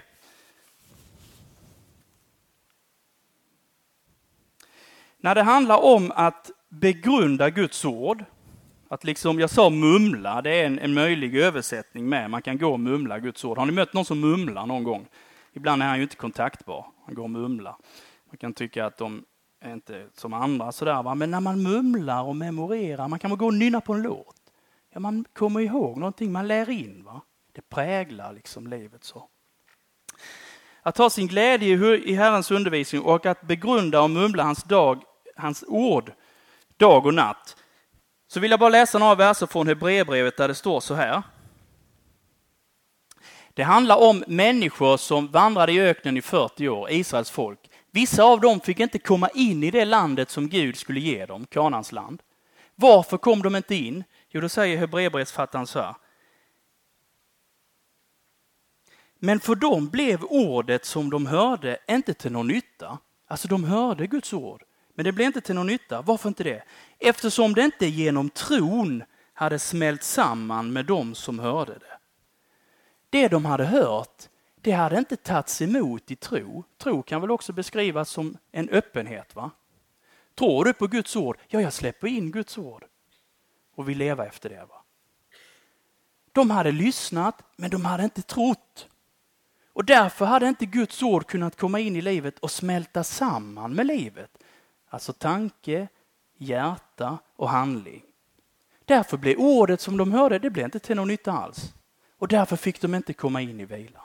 När 5.25 5.35
det 5.35 5.43
handlar 5.43 5.85
om 5.85 6.13
att 6.15 6.51
begrunda 6.69 7.51
Guds 7.51 7.85
ord, 7.85 8.25
att 8.89 9.05
liksom, 9.05 9.41
jag 9.41 9.51
sa 9.51 9.71
mumla, 9.71 10.43
det 10.43 10.51
är 10.51 10.67
en, 10.67 10.79
en 10.79 10.95
möjlig 10.95 11.37
översättning 11.37 12.09
med, 12.09 12.31
man 12.31 12.43
kan 12.43 12.59
gå 12.59 12.73
och 12.73 12.81
mumla 12.81 13.19
Guds 13.19 13.45
ord. 13.45 13.59
Har 13.59 13.67
ni 13.67 13.73
mött 13.73 13.93
någon 13.93 14.05
som 14.05 14.21
mumlar 14.21 14.67
någon 14.67 14.85
gång? 14.85 15.07
Ibland 15.53 15.83
är 15.83 15.87
han 15.87 15.97
ju 15.97 16.03
inte 16.03 16.17
kontaktbar, 16.17 16.87
han 17.07 17.15
går 17.15 17.23
och 17.23 17.31
mumlar. 17.31 17.77
Man 18.31 18.37
kan 18.37 18.53
tycka 18.53 18.87
att 18.87 18.97
de 18.97 19.25
är 19.61 19.73
inte 19.73 20.07
som 20.15 20.33
andra 20.33 20.73
sådär, 20.73 21.03
va? 21.03 21.15
men 21.15 21.31
när 21.31 21.41
man 21.41 21.63
mumlar 21.63 22.23
och 22.23 22.37
memorerar, 22.37 23.09
man 23.09 23.19
kan 23.19 23.39
gå 23.39 23.47
och 23.47 23.55
nynna 23.55 23.81
på 23.81 23.93
en 23.93 24.03
låt. 24.03 24.37
Ja, 24.93 25.01
man 25.01 25.25
kommer 25.33 25.61
ihåg 25.61 25.97
någonting, 25.99 26.33
man 26.33 26.49
lär 26.49 26.71
in. 26.71 27.05
Va? 27.05 27.21
Det 27.53 27.69
präglar 27.69 28.33
liksom 28.33 28.67
livet 28.67 29.05
så. 29.05 29.29
Att 30.83 30.99
ha 30.99 31.11
sin 31.11 31.27
glädje 31.27 31.97
i 31.97 32.15
Herrens 32.15 32.51
undervisning 32.51 33.03
och 33.03 33.27
att 33.27 33.43
begrunda 33.43 34.03
och 34.03 34.11
mumla 34.11 34.43
hans, 34.43 34.63
dag, 34.63 35.03
hans 35.43 35.65
ord 35.69 36.13
dag 36.77 37.07
och 37.07 37.15
natt. 37.15 37.57
Så 38.29 38.41
vill 38.41 38.51
jag 38.51 38.61
bara 38.61 38.71
läsa 38.71 38.99
några 38.99 39.15
verser 39.15 39.47
från 39.47 39.67
Hebreerbrevet 39.67 40.37
där 40.37 40.49
det 40.49 40.55
står 40.55 40.81
så 40.81 40.95
här. 40.95 41.23
Det 43.55 43.63
handlar 43.63 43.97
om 43.97 44.25
människor 44.27 44.97
som 44.97 45.29
vandrade 45.29 45.73
i 45.73 45.81
öknen 45.81 46.17
i 46.17 46.23
40 46.23 46.69
år, 46.69 46.91
Israels 46.91 47.31
folk. 47.31 47.71
Vissa 47.91 48.25
av 48.25 48.41
dem 48.41 48.61
fick 48.61 48.81
inte 48.81 48.99
komma 48.99 49.29
in 49.29 49.63
i 49.63 49.71
det 49.71 49.85
landet 49.85 50.31
som 50.31 50.49
Gud 50.49 50.77
skulle 50.77 51.01
ge 51.01 51.27
dem, 51.27 51.47
Kanans 51.47 51.93
land. 51.93 52.23
Varför 52.75 53.19
kom 53.19 53.43
de 53.43 53.57
inte 53.57 53.75
in? 53.75 54.05
Jo, 54.29 54.41
då 54.41 54.49
säger 54.49 54.79
Hebreerbrevsfattaren 54.79 55.67
så 55.67 55.81
här. 55.81 55.95
Men 59.19 59.41
för 59.41 59.55
dem 59.55 59.89
blev 59.89 60.25
ordet 60.25 60.85
som 60.85 61.11
de 61.11 61.27
hörde 61.27 61.79
inte 61.89 62.15
till 62.15 62.33
någon 62.33 62.49
nytta. 62.49 62.99
Alltså 63.27 63.49
de 63.49 63.65
hörde 63.65 64.07
Guds 64.07 64.33
ord, 64.33 64.63
men 64.95 65.05
det 65.05 65.13
blev 65.13 65.27
inte 65.27 65.41
till 65.41 65.55
någon 65.55 65.67
nytta. 65.67 66.03
Varför 66.03 66.29
inte 66.29 66.45
det? 66.45 66.63
Eftersom 66.99 67.55
det 67.55 67.63
inte 67.63 67.87
genom 67.87 68.31
tron 68.31 69.05
hade 69.33 69.59
smält 69.59 70.03
samman 70.03 70.73
med 70.73 70.87
dem 70.87 71.15
som 71.15 71.39
hörde 71.39 71.73
det. 71.73 71.99
Det 73.11 73.29
de 73.29 73.45
hade 73.45 73.65
hört, 73.65 74.29
det 74.61 74.71
hade 74.71 74.99
inte 74.99 75.17
tagits 75.17 75.63
emot 75.63 76.11
i 76.11 76.17
tro. 76.17 76.65
Tro 76.79 77.03
kan 77.03 77.21
väl 77.21 77.31
också 77.31 77.53
beskrivas 77.53 78.11
som 78.11 78.37
en 78.53 78.69
öppenhet. 78.69 79.35
va? 79.35 79.51
Tror 80.35 80.65
du 80.65 80.73
på 80.73 80.87
Guds 80.87 81.17
ord? 81.17 81.39
Ja, 81.49 81.61
jag 81.61 81.73
släpper 81.73 82.09
in 82.09 82.31
Guds 82.31 82.59
ord 82.59 82.85
och 83.75 83.89
vill 83.89 83.99
leva 83.99 84.27
efter 84.27 84.49
det. 84.49 84.65
va? 84.69 84.83
De 86.33 86.51
hade 86.51 86.73
lyssnat, 86.73 87.43
men 87.57 87.71
de 87.71 87.85
hade 87.85 88.05
inte 88.05 88.23
trott. 88.23 88.89
Och 89.73 89.85
därför 89.85 90.25
hade 90.25 90.49
inte 90.49 90.67
Guds 90.67 91.03
ord 91.03 91.27
kunnat 91.27 91.57
komma 91.57 91.81
in 91.81 91.97
i 91.97 92.01
livet 92.01 92.39
och 92.39 92.51
smälta 92.51 93.05
samman 93.05 93.75
med 93.75 93.87
livet. 93.87 94.39
Alltså 94.93 95.13
tanke, 95.13 95.89
hjärta 96.39 97.19
och 97.37 97.49
handling. 97.49 98.03
Därför 98.85 99.17
blev 99.17 99.39
ordet 99.39 99.81
som 99.81 99.97
de 99.97 100.13
hörde, 100.13 100.39
det 100.39 100.51
blev 100.51 100.65
inte 100.65 100.79
till 100.79 100.97
någon 100.97 101.09
nytta 101.09 101.33
alls. 101.33 101.75
Och 102.19 102.29
därför 102.29 102.57
fick 102.57 102.81
de 102.81 102.95
inte 102.95 103.13
komma 103.13 103.41
in 103.41 103.61
i 103.61 103.65
vilan. 103.65 104.03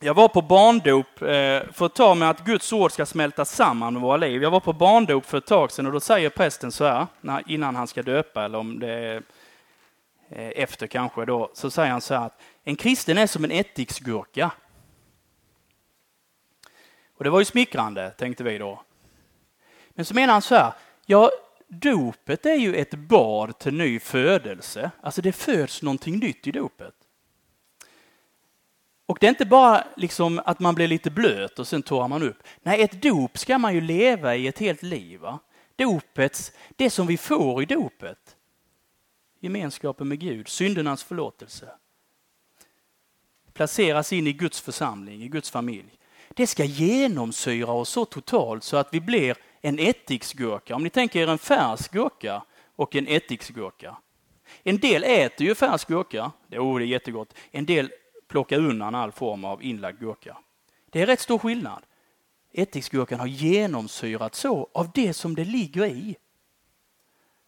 Jag 0.00 0.14
var 0.14 0.28
på 0.28 0.42
barndop 0.42 1.22
eh, 1.22 1.72
för 1.72 1.86
att 1.86 1.94
ta 1.94 2.14
med 2.14 2.30
att 2.30 2.44
Guds 2.44 2.72
ord 2.72 2.92
ska 2.92 3.06
smälta 3.06 3.44
samman 3.44 3.92
med 3.92 4.02
våra 4.02 4.16
liv. 4.16 4.42
Jag 4.42 4.50
var 4.50 4.60
på 4.60 4.72
barndop 4.72 5.26
för 5.26 5.38
ett 5.38 5.46
tag 5.46 5.72
sedan 5.72 5.86
och 5.86 5.92
då 5.92 6.00
säger 6.00 6.30
prästen 6.30 6.72
så 6.72 6.84
här, 6.84 7.06
innan 7.46 7.76
han 7.76 7.86
ska 7.86 8.02
döpa 8.02 8.44
eller 8.44 8.58
om 8.58 8.78
det 8.78 8.90
är 8.90 9.22
eh, 10.28 10.62
efter 10.62 10.86
kanske 10.86 11.24
då, 11.24 11.50
så 11.54 11.70
säger 11.70 11.90
han 11.90 12.00
så 12.00 12.14
här 12.14 12.26
att 12.26 12.40
en 12.64 12.76
kristen 12.76 13.18
är 13.18 13.26
som 13.26 13.44
en 13.44 13.50
ättiksgurka. 13.50 14.50
Och 17.16 17.24
det 17.24 17.30
var 17.30 17.38
ju 17.38 17.44
smickrande, 17.44 18.10
tänkte 18.10 18.44
vi 18.44 18.58
då. 18.58 18.82
Men 19.90 20.04
så 20.04 20.14
menar 20.14 20.32
han 20.32 20.42
så 20.42 20.54
här, 20.54 20.72
ja, 21.06 21.30
dopet 21.68 22.46
är 22.46 22.54
ju 22.54 22.74
ett 22.74 22.94
bad 22.94 23.58
till 23.58 23.74
ny 23.74 24.00
födelse. 24.00 24.90
Alltså 25.00 25.22
det 25.22 25.32
föds 25.32 25.82
någonting 25.82 26.18
nytt 26.18 26.46
i 26.46 26.52
dopet. 26.52 26.94
Och 29.06 29.18
det 29.20 29.26
är 29.26 29.30
inte 29.30 29.46
bara 29.46 29.84
liksom 29.96 30.40
att 30.44 30.60
man 30.60 30.74
blir 30.74 30.88
lite 30.88 31.10
blöt 31.10 31.58
och 31.58 31.68
sen 31.68 31.82
torrar 31.82 32.08
man 32.08 32.22
upp. 32.22 32.42
Nej, 32.62 32.82
ett 32.82 33.02
dop 33.02 33.38
ska 33.38 33.58
man 33.58 33.74
ju 33.74 33.80
leva 33.80 34.36
i 34.36 34.46
ett 34.46 34.58
helt 34.58 34.82
liv. 34.82 35.20
Va? 35.20 35.38
Dopets, 35.76 36.52
det 36.76 36.90
som 36.90 37.06
vi 37.06 37.16
får 37.16 37.62
i 37.62 37.66
dopet, 37.66 38.36
gemenskapen 39.40 40.08
med 40.08 40.18
Gud, 40.18 40.48
syndernas 40.48 41.04
förlåtelse. 41.04 41.68
Placeras 43.52 44.12
in 44.12 44.26
i 44.26 44.32
Guds 44.32 44.60
församling, 44.60 45.22
i 45.22 45.28
Guds 45.28 45.50
familj. 45.50 45.98
Det 46.28 46.46
ska 46.46 46.64
genomsyra 46.64 47.72
oss 47.72 47.88
så 47.88 48.04
totalt 48.04 48.64
så 48.64 48.76
att 48.76 48.94
vi 48.94 49.00
blir 49.00 49.36
en 49.60 49.78
ättiksgurka. 49.78 50.74
Om 50.74 50.82
ni 50.82 50.90
tänker 50.90 51.20
er 51.20 51.28
en 51.28 51.38
färsk 51.38 51.92
gurka 51.92 52.42
och 52.76 52.96
en 52.96 53.06
ättiksgurka. 53.06 53.96
En 54.62 54.78
del 54.78 55.04
äter 55.04 55.46
ju 55.46 55.54
färsk 55.54 55.88
gurka. 55.88 56.32
Det 56.46 56.58
oh, 56.58 56.82
är 56.82 56.86
jättegott. 56.86 57.34
En 57.50 57.66
del 57.66 57.92
plockar 58.28 58.58
undan 58.58 58.94
all 58.94 59.12
form 59.12 59.44
av 59.44 59.62
inlagd 59.62 60.00
gurka. 60.00 60.38
Det 60.90 61.02
är 61.02 61.06
rätt 61.06 61.20
stor 61.20 61.38
skillnad. 61.38 61.82
Ättiksgurkan 62.52 63.20
har 63.20 63.26
genomsyrat 63.26 64.34
så 64.34 64.68
av 64.72 64.90
det 64.94 65.14
som 65.14 65.34
det 65.34 65.44
ligger 65.44 65.86
i. 65.86 66.16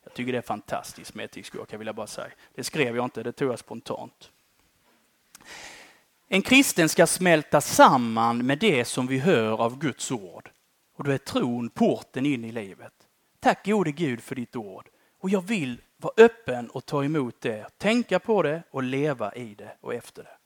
Jag 0.04 0.14
tycker 0.14 0.32
det 0.32 0.38
är 0.38 0.42
fantastiskt 0.42 1.14
med 1.14 1.24
ättiksgurka 1.24 1.78
vill 1.78 1.86
jag 1.86 1.96
bara 1.96 2.06
säga. 2.06 2.30
Det 2.54 2.64
skrev 2.64 2.96
jag 2.96 3.04
inte, 3.04 3.22
det 3.22 3.32
tog 3.32 3.52
jag 3.52 3.58
spontant. 3.58 4.30
En 6.28 6.42
kristen 6.42 6.88
ska 6.88 7.06
smälta 7.06 7.60
samman 7.60 8.46
med 8.46 8.58
det 8.58 8.84
som 8.84 9.06
vi 9.06 9.18
hör 9.18 9.60
av 9.60 9.78
Guds 9.78 10.10
ord. 10.10 10.50
Och 10.96 11.04
då 11.04 11.10
är 11.10 11.18
tron 11.18 11.70
porten 11.70 12.26
in 12.26 12.44
i 12.44 12.52
livet. 12.52 12.92
Tack 13.40 13.66
gode 13.66 13.92
Gud 13.92 14.20
för 14.20 14.34
ditt 14.34 14.56
ord. 14.56 14.88
Och 15.20 15.30
jag 15.30 15.40
vill 15.40 15.80
vara 15.96 16.12
öppen 16.16 16.70
och 16.70 16.86
ta 16.86 17.04
emot 17.04 17.40
det, 17.40 17.78
tänka 17.78 18.18
på 18.18 18.42
det 18.42 18.62
och 18.70 18.82
leva 18.82 19.34
i 19.34 19.54
det 19.54 19.76
och 19.80 19.94
efter 19.94 20.22
det. 20.22 20.38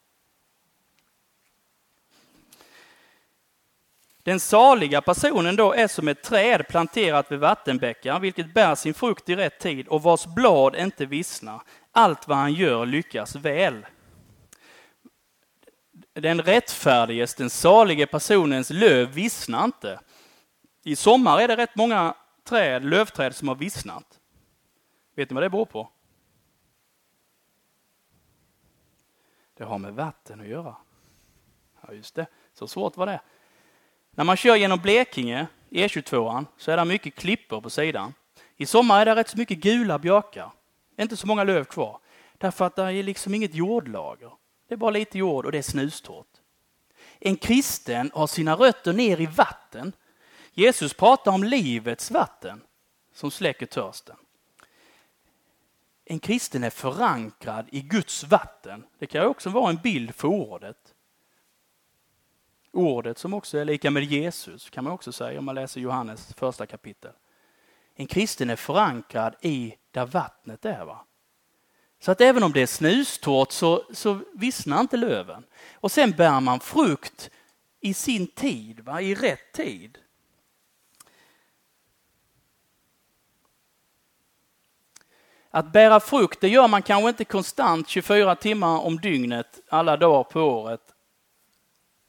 Den 4.22 4.40
saliga 4.40 5.00
personen 5.00 5.56
då 5.56 5.72
är 5.72 5.88
som 5.88 6.08
ett 6.08 6.22
träd 6.22 6.68
planterat 6.68 7.32
vid 7.32 7.38
vattenbäckar, 7.38 8.20
vilket 8.20 8.54
bär 8.54 8.74
sin 8.74 8.94
frukt 8.94 9.28
i 9.28 9.36
rätt 9.36 9.58
tid 9.58 9.88
och 9.88 10.02
vars 10.02 10.26
blad 10.26 10.76
inte 10.76 11.06
vissnar. 11.06 11.62
Allt 11.92 12.28
vad 12.28 12.38
han 12.38 12.52
gör 12.52 12.86
lyckas 12.86 13.36
väl. 13.36 13.86
Den 16.12 16.42
rättfärdiges, 16.42 17.34
den 17.34 17.50
salige 17.50 18.06
personens 18.06 18.70
löv 18.70 19.12
vissnar 19.12 19.64
inte. 19.64 20.00
I 20.84 20.96
sommar 20.96 21.40
är 21.40 21.48
det 21.48 21.56
rätt 21.56 21.76
många 21.76 22.14
träd, 22.44 22.84
lövträd 22.84 23.34
som 23.34 23.48
har 23.48 23.54
vissnat. 23.54 24.20
Vet 25.14 25.30
ni 25.30 25.34
vad 25.34 25.42
det 25.42 25.50
beror 25.50 25.64
på? 25.64 25.90
Det 29.54 29.64
har 29.64 29.78
med 29.78 29.94
vatten 29.94 30.40
att 30.40 30.46
göra. 30.46 30.76
Ja, 31.80 31.92
just 31.92 32.14
det. 32.14 32.26
Så 32.54 32.68
svårt 32.68 32.96
var 32.96 33.06
det. 33.06 33.20
När 34.10 34.24
man 34.24 34.36
kör 34.36 34.56
genom 34.56 34.78
Blekinge, 34.78 35.46
E22, 35.70 36.46
så 36.56 36.70
är 36.70 36.76
det 36.76 36.84
mycket 36.84 37.14
klippor 37.14 37.60
på 37.60 37.70
sidan. 37.70 38.14
I 38.56 38.66
sommar 38.66 39.00
är 39.00 39.04
det 39.04 39.14
rätt 39.14 39.28
så 39.28 39.38
mycket 39.38 39.58
gula 39.58 39.98
björkar. 39.98 40.52
Inte 40.98 41.16
så 41.16 41.26
många 41.26 41.44
löv 41.44 41.64
kvar. 41.64 41.98
Därför 42.38 42.64
att 42.64 42.76
det 42.76 42.82
är 42.82 43.02
liksom 43.02 43.34
inget 43.34 43.54
jordlager. 43.54 44.32
Det 44.72 44.74
är 44.74 44.78
bara 44.78 44.90
lite 44.90 45.18
jord 45.18 45.46
och 45.46 45.52
det 45.52 45.58
är 45.58 45.62
snustorrt. 45.62 46.40
En 47.18 47.36
kristen 47.36 48.10
har 48.14 48.26
sina 48.26 48.54
rötter 48.54 48.92
ner 48.92 49.20
i 49.20 49.26
vatten. 49.26 49.92
Jesus 50.52 50.94
pratar 50.94 51.32
om 51.32 51.44
livets 51.44 52.10
vatten 52.10 52.62
som 53.12 53.30
släcker 53.30 53.66
törsten. 53.66 54.16
En 56.04 56.18
kristen 56.18 56.64
är 56.64 56.70
förankrad 56.70 57.68
i 57.72 57.80
Guds 57.80 58.24
vatten. 58.24 58.84
Det 58.98 59.06
kan 59.06 59.26
också 59.26 59.50
vara 59.50 59.70
en 59.70 59.76
bild 59.76 60.14
för 60.14 60.28
ordet. 60.28 60.94
Ordet 62.70 63.18
som 63.18 63.34
också 63.34 63.58
är 63.58 63.64
lika 63.64 63.90
med 63.90 64.04
Jesus 64.04 64.70
kan 64.70 64.84
man 64.84 64.92
också 64.92 65.12
säga 65.12 65.38
om 65.38 65.44
man 65.44 65.54
läser 65.54 65.80
Johannes 65.80 66.34
första 66.34 66.66
kapitel. 66.66 67.12
En 67.94 68.06
kristen 68.06 68.50
är 68.50 68.56
förankrad 68.56 69.34
i 69.40 69.74
där 69.90 70.06
vattnet 70.06 70.64
är. 70.64 70.84
Va? 70.84 71.06
Så 72.02 72.10
att 72.10 72.20
även 72.20 72.42
om 72.42 72.52
det 72.52 72.62
är 72.62 72.66
snustort 72.66 73.52
så, 73.52 73.84
så 73.92 74.20
vissnar 74.32 74.80
inte 74.80 74.96
löven. 74.96 75.44
Och 75.74 75.92
sen 75.92 76.10
bär 76.10 76.40
man 76.40 76.60
frukt 76.60 77.30
i 77.80 77.94
sin 77.94 78.26
tid, 78.26 78.80
va? 78.80 79.00
i 79.00 79.14
rätt 79.14 79.52
tid. 79.52 79.98
Att 85.50 85.72
bära 85.72 86.00
frukt, 86.00 86.40
det 86.40 86.48
gör 86.48 86.68
man 86.68 86.82
kanske 86.82 87.08
inte 87.08 87.24
konstant 87.24 87.88
24 87.88 88.34
timmar 88.34 88.78
om 88.78 88.96
dygnet, 88.96 89.60
alla 89.68 89.96
dagar 89.96 90.24
på 90.24 90.40
året. 90.40 90.94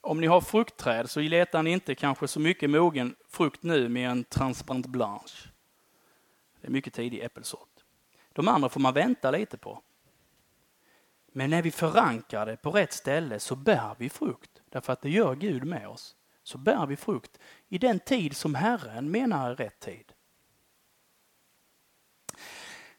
Om 0.01 0.21
ni 0.21 0.27
har 0.27 0.41
fruktträd 0.41 1.09
så 1.09 1.19
letar 1.19 1.63
ni 1.63 1.71
inte 1.71 1.95
kanske 1.95 2.27
så 2.27 2.39
mycket 2.39 2.69
mogen 2.69 3.15
frukt 3.29 3.63
nu 3.63 3.89
med 3.89 4.09
en 4.09 4.23
transparent 4.23 4.87
blanche. 4.87 5.49
Det 6.61 6.67
är 6.67 6.71
mycket 6.71 6.93
tidig 6.93 7.19
äppelsort. 7.19 7.72
De 8.33 8.47
andra 8.47 8.69
får 8.69 8.79
man 8.79 8.93
vänta 8.93 9.31
lite 9.31 9.57
på. 9.57 9.81
Men 11.31 11.49
när 11.49 11.61
vi 11.61 11.71
förankrar 11.71 12.45
det 12.45 12.57
på 12.57 12.71
rätt 12.71 12.93
ställe 12.93 13.39
så 13.39 13.55
bär 13.55 13.95
vi 13.97 14.09
frukt, 14.09 14.61
därför 14.69 14.93
att 14.93 15.01
det 15.01 15.09
gör 15.09 15.35
Gud 15.35 15.65
med 15.65 15.87
oss. 15.87 16.15
Så 16.43 16.57
bär 16.57 16.85
vi 16.85 16.95
frukt 16.95 17.39
i 17.69 17.77
den 17.77 17.99
tid 17.99 18.35
som 18.35 18.55
Herren 18.55 19.11
menar 19.11 19.51
är 19.51 19.55
rätt 19.55 19.79
tid. 19.79 20.13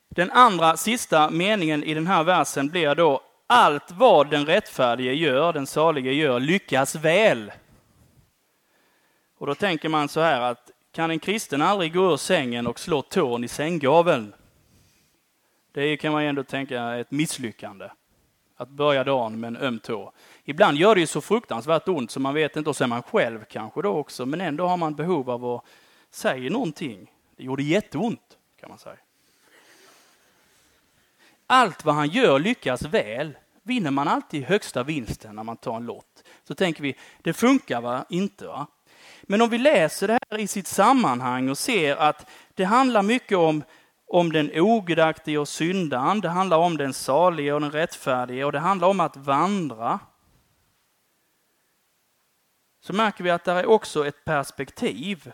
Den 0.09 0.31
andra 0.31 0.77
sista 0.77 1.31
meningen 1.31 1.85
i 1.85 1.94
den 1.94 2.07
här 2.07 2.25
versen 2.25 2.68
blir 2.68 2.94
då 2.94 3.23
allt 3.47 3.90
vad 3.90 4.31
den 4.31 4.47
rättfärdige 4.47 5.12
gör, 5.12 5.53
den 5.53 5.66
salige 5.66 6.12
gör, 6.12 6.40
lyckas 6.40 6.94
väl. 6.94 7.53
Och 9.38 9.47
då 9.47 9.55
tänker 9.55 9.88
man 9.88 10.09
så 10.09 10.20
här 10.20 10.40
att 10.40 10.70
kan 10.92 11.11
en 11.11 11.18
kristen 11.18 11.62
aldrig 11.62 11.94
gå 11.94 12.12
ur 12.12 12.16
sängen 12.16 12.66
och 12.66 12.81
slå 12.81 13.03
tån 13.03 13.44
i 13.44 13.49
sänggaveln? 13.49 14.35
Det 15.74 15.96
kan 15.96 16.12
man 16.12 16.22
ju 16.22 16.28
ändå 16.28 16.44
tänka 16.44 16.80
är 16.80 16.98
ett 16.98 17.10
misslyckande. 17.10 17.88
Att 18.56 18.68
börja 18.68 19.04
dagen 19.04 19.40
med 19.40 19.48
en 19.48 19.56
öm 19.56 19.78
tå. 19.78 20.12
Ibland 20.44 20.78
gör 20.78 20.94
det 20.94 21.00
ju 21.00 21.06
så 21.06 21.20
fruktansvärt 21.20 21.88
ont 21.88 22.10
så 22.10 22.20
man 22.20 22.34
vet 22.34 22.56
inte, 22.56 22.70
och 22.70 22.76
så 22.76 22.84
är 22.84 22.88
man 22.88 23.02
själv 23.02 23.44
kanske 23.44 23.82
då 23.82 23.90
också, 23.90 24.26
men 24.26 24.40
ändå 24.40 24.66
har 24.66 24.76
man 24.76 24.94
behov 24.94 25.30
av 25.30 25.44
att 25.44 25.64
säga 26.10 26.50
någonting. 26.50 27.10
Det 27.37 27.44
gjorde 27.44 27.62
jätteont, 27.62 28.38
kan 28.60 28.68
man 28.68 28.78
säga 28.78 28.96
allt 31.46 31.84
vad 31.84 31.94
han 31.94 32.08
gör 32.08 32.38
lyckas 32.38 32.82
väl, 32.82 33.37
vinner 33.62 33.90
man 33.90 34.08
alltid 34.08 34.44
högsta 34.44 34.82
vinsten 34.82 35.37
när 35.37 35.42
man 35.42 35.56
tar 35.56 35.76
en 35.76 35.87
lott. 35.87 36.24
Så 36.44 36.54
tänker 36.54 36.82
vi, 36.82 36.96
det 37.22 37.32
funkar 37.32 37.80
va? 37.80 38.04
Inte 38.08 38.46
va? 38.46 38.66
Men 39.22 39.42
om 39.42 39.50
vi 39.50 39.58
läser 39.58 40.08
det 40.08 40.18
här 40.30 40.38
i 40.38 40.46
sitt 40.46 40.66
sammanhang 40.66 41.48
och 41.48 41.58
ser 41.58 41.96
att 41.96 42.30
det 42.54 42.64
handlar 42.64 43.02
mycket 43.02 43.38
om, 43.38 43.64
om 44.14 44.33
den 44.33 44.50
ogudaktige 44.55 45.38
och 45.38 45.48
syndaren, 45.48 46.20
det 46.20 46.29
handlar 46.29 46.57
om 46.57 46.77
den 46.77 46.94
salige 46.94 47.53
och 47.53 47.61
den 47.61 47.70
rättfärdige 47.70 48.44
och 48.44 48.53
det 48.53 48.59
handlar 48.59 48.88
om 48.88 49.00
att 49.00 49.16
vandra. 49.16 50.00
Så 52.81 52.92
märker 52.92 53.24
vi 53.24 53.31
att 53.31 53.44
det 53.44 53.53
är 53.53 53.66
också 53.66 54.07
ett 54.07 54.24
perspektiv. 54.24 55.33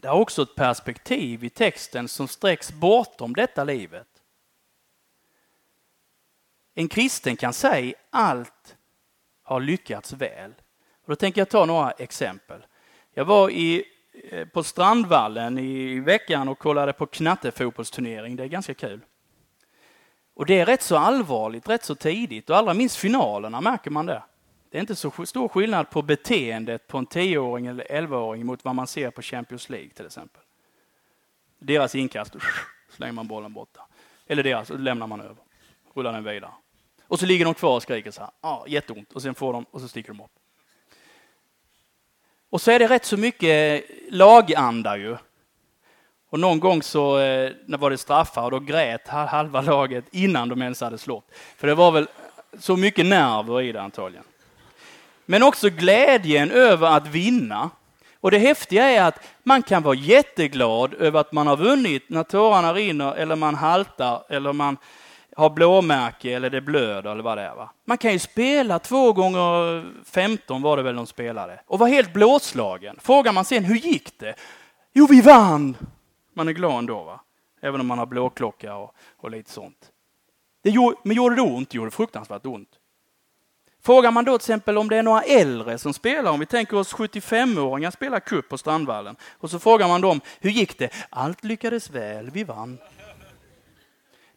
Det 0.00 0.08
är 0.08 0.12
också 0.12 0.42
ett 0.42 0.54
perspektiv 0.54 1.44
i 1.44 1.50
texten 1.50 2.08
som 2.08 2.28
sträcks 2.28 2.72
bortom 2.72 3.34
detta 3.34 3.64
livet. 3.64 4.08
En 6.74 6.88
kristen 6.88 7.36
kan 7.36 7.52
säga 7.52 7.94
allt 8.10 8.76
har 9.42 9.60
lyckats 9.60 10.12
väl. 10.12 10.54
Och 11.02 11.08
då 11.08 11.16
tänker 11.16 11.40
jag 11.40 11.48
ta 11.48 11.64
några 11.64 11.90
exempel. 11.90 12.66
Jag 13.14 13.24
var 13.24 13.50
i, 13.50 13.84
Eh, 14.24 14.46
på 14.46 14.62
Strandvallen 14.62 15.58
i 15.58 16.00
veckan 16.00 16.48
och 16.48 16.58
kollade 16.58 16.92
på 16.92 17.06
knattefotbollsturnering. 17.06 18.36
Det 18.36 18.42
är 18.42 18.48
ganska 18.48 18.74
kul. 18.74 19.00
Och 20.34 20.46
det 20.46 20.60
är 20.60 20.66
rätt 20.66 20.82
så 20.82 20.96
allvarligt, 20.96 21.68
rätt 21.68 21.84
så 21.84 21.94
tidigt 21.94 22.50
och 22.50 22.56
allra 22.56 22.74
minst 22.74 22.96
finalerna 22.96 23.60
märker 23.60 23.90
man 23.90 24.06
det. 24.06 24.22
Det 24.70 24.78
är 24.78 24.80
inte 24.80 24.96
så 24.96 25.26
stor 25.26 25.48
skillnad 25.48 25.90
på 25.90 26.02
beteendet 26.02 26.86
på 26.86 26.98
en 26.98 27.06
10-åring 27.06 27.66
eller 27.66 27.84
11-åring 27.84 28.46
mot 28.46 28.64
vad 28.64 28.74
man 28.74 28.86
ser 28.86 29.10
på 29.10 29.22
Champions 29.22 29.68
League 29.68 29.90
till 29.90 30.06
exempel. 30.06 30.42
Deras 31.58 31.94
inkast, 31.94 32.36
slänger 32.96 33.12
man 33.12 33.28
bollen 33.28 33.52
borta. 33.52 33.80
Eller 34.26 34.42
deras, 34.42 34.70
lämnar 34.70 35.06
man 35.06 35.20
över 35.20 35.36
rullar 35.94 36.12
den 36.12 36.24
vidare. 36.24 36.52
Och 37.02 37.20
så 37.20 37.26
ligger 37.26 37.44
de 37.44 37.54
kvar 37.54 37.76
och 37.76 37.82
skriker 37.82 38.10
så 38.10 38.20
här, 38.20 38.30
ah, 38.40 38.66
jätteont, 38.66 39.12
och 39.12 39.22
sen 39.22 39.34
får 39.34 39.52
de, 39.52 39.66
och 39.70 39.80
så 39.80 39.88
sticker 39.88 40.12
de 40.12 40.20
upp. 40.20 40.30
Och 42.50 42.60
så 42.60 42.70
är 42.70 42.78
det 42.78 42.86
rätt 42.86 43.04
så 43.04 43.16
mycket 43.16 43.84
laganda 44.10 44.96
ju. 44.96 45.16
Och 46.30 46.40
någon 46.40 46.60
gång 46.60 46.82
så 46.82 47.18
eh, 47.18 47.52
när 47.66 47.78
var 47.78 47.90
det 47.90 47.98
straffar 47.98 48.42
och 48.44 48.50
då 48.50 48.58
grät 48.58 49.08
halva 49.08 49.60
laget 49.60 50.04
innan 50.10 50.48
de 50.48 50.62
ens 50.62 50.80
hade 50.80 50.98
slått. 50.98 51.24
För 51.56 51.66
det 51.66 51.74
var 51.74 51.90
väl 51.90 52.08
så 52.58 52.76
mycket 52.76 53.06
nerver 53.06 53.62
i 53.62 53.72
det 53.72 53.82
antagligen. 53.82 54.24
Men 55.26 55.42
också 55.42 55.70
glädjen 55.70 56.50
över 56.50 56.86
att 56.86 57.06
vinna. 57.06 57.70
Och 58.20 58.30
det 58.30 58.38
häftiga 58.38 58.84
är 58.84 59.02
att 59.02 59.20
man 59.42 59.62
kan 59.62 59.82
vara 59.82 59.94
jätteglad 59.94 60.94
över 60.94 61.20
att 61.20 61.32
man 61.32 61.46
har 61.46 61.56
vunnit 61.56 62.04
när 62.08 62.22
tårarna 62.22 62.74
rinner 62.74 63.14
eller 63.14 63.36
man 63.36 63.54
haltar 63.54 64.22
eller 64.28 64.52
man 64.52 64.76
har 65.40 65.50
blåmärke 65.50 66.30
eller 66.30 66.50
det 66.50 66.60
blöder 66.60 67.10
eller 67.10 67.22
vad 67.22 67.38
det 67.38 67.42
är. 67.42 67.54
Va? 67.54 67.70
Man 67.84 67.98
kan 67.98 68.12
ju 68.12 68.18
spela 68.18 68.78
två 68.78 69.12
gånger 69.12 69.84
15 70.04 70.62
var 70.62 70.76
det 70.76 70.82
väl 70.82 70.96
de 70.96 71.06
spelade 71.06 71.60
och 71.66 71.78
var 71.78 71.88
helt 71.88 72.12
blåslagen. 72.12 72.96
Frågar 73.00 73.32
man 73.32 73.44
sen 73.44 73.64
hur 73.64 73.76
gick 73.76 74.18
det? 74.18 74.34
Jo, 74.92 75.06
vi 75.06 75.20
vann! 75.20 75.76
Man 76.34 76.48
är 76.48 76.52
glad 76.52 76.78
ändå, 76.78 77.04
va? 77.04 77.20
även 77.60 77.80
om 77.80 77.86
man 77.86 77.98
har 77.98 78.06
blåklocka 78.06 78.74
och, 78.76 78.94
och 79.16 79.30
lite 79.30 79.50
sånt. 79.50 79.90
Det 80.62 80.70
gjorde, 80.70 80.96
men 81.02 81.16
gjorde 81.16 81.34
det 81.34 81.42
ont? 81.42 81.74
Gjorde 81.74 81.86
det 81.86 81.96
fruktansvärt 81.96 82.46
ont. 82.46 82.68
Frågar 83.82 84.10
man 84.10 84.24
då 84.24 84.38
till 84.38 84.42
exempel 84.42 84.78
om 84.78 84.88
det 84.88 84.96
är 84.96 85.02
några 85.02 85.22
äldre 85.22 85.78
som 85.78 85.94
spelar, 85.94 86.30
om 86.30 86.40
vi 86.40 86.46
tänker 86.46 86.76
oss 86.76 86.94
75-åringar 86.94 87.90
spelar 87.90 88.20
cup 88.20 88.48
på 88.48 88.58
Strandvallen, 88.58 89.16
och 89.32 89.50
så 89.50 89.58
frågar 89.58 89.88
man 89.88 90.00
dem, 90.00 90.20
hur 90.40 90.50
gick 90.50 90.78
det? 90.78 90.90
Allt 91.10 91.44
lyckades 91.44 91.90
väl, 91.90 92.30
vi 92.30 92.44
vann. 92.44 92.78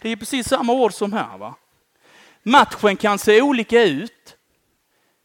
Det 0.04 0.10
är 0.10 0.16
precis 0.16 0.48
samma 0.48 0.74
ord 0.74 0.94
som 0.94 1.14
här. 1.14 1.38
va? 1.38 1.56
Matchen 2.44 2.98
kan 2.98 3.20
se 3.20 3.42
olika 3.42 3.84
ut, 3.84 4.38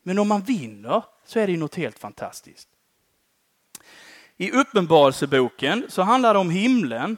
men 0.02 0.18
om 0.18 0.28
man 0.28 0.42
vinner 0.42 1.02
så 1.24 1.38
är 1.38 1.46
det 1.46 1.52
ju 1.52 1.58
något 1.58 1.74
helt 1.74 1.98
fantastiskt. 1.98 2.68
I 4.36 4.50
Uppenbarelseboken 4.50 5.86
så 5.88 6.02
handlar 6.02 6.34
det 6.34 6.40
om 6.40 6.50
himlen 6.50 7.16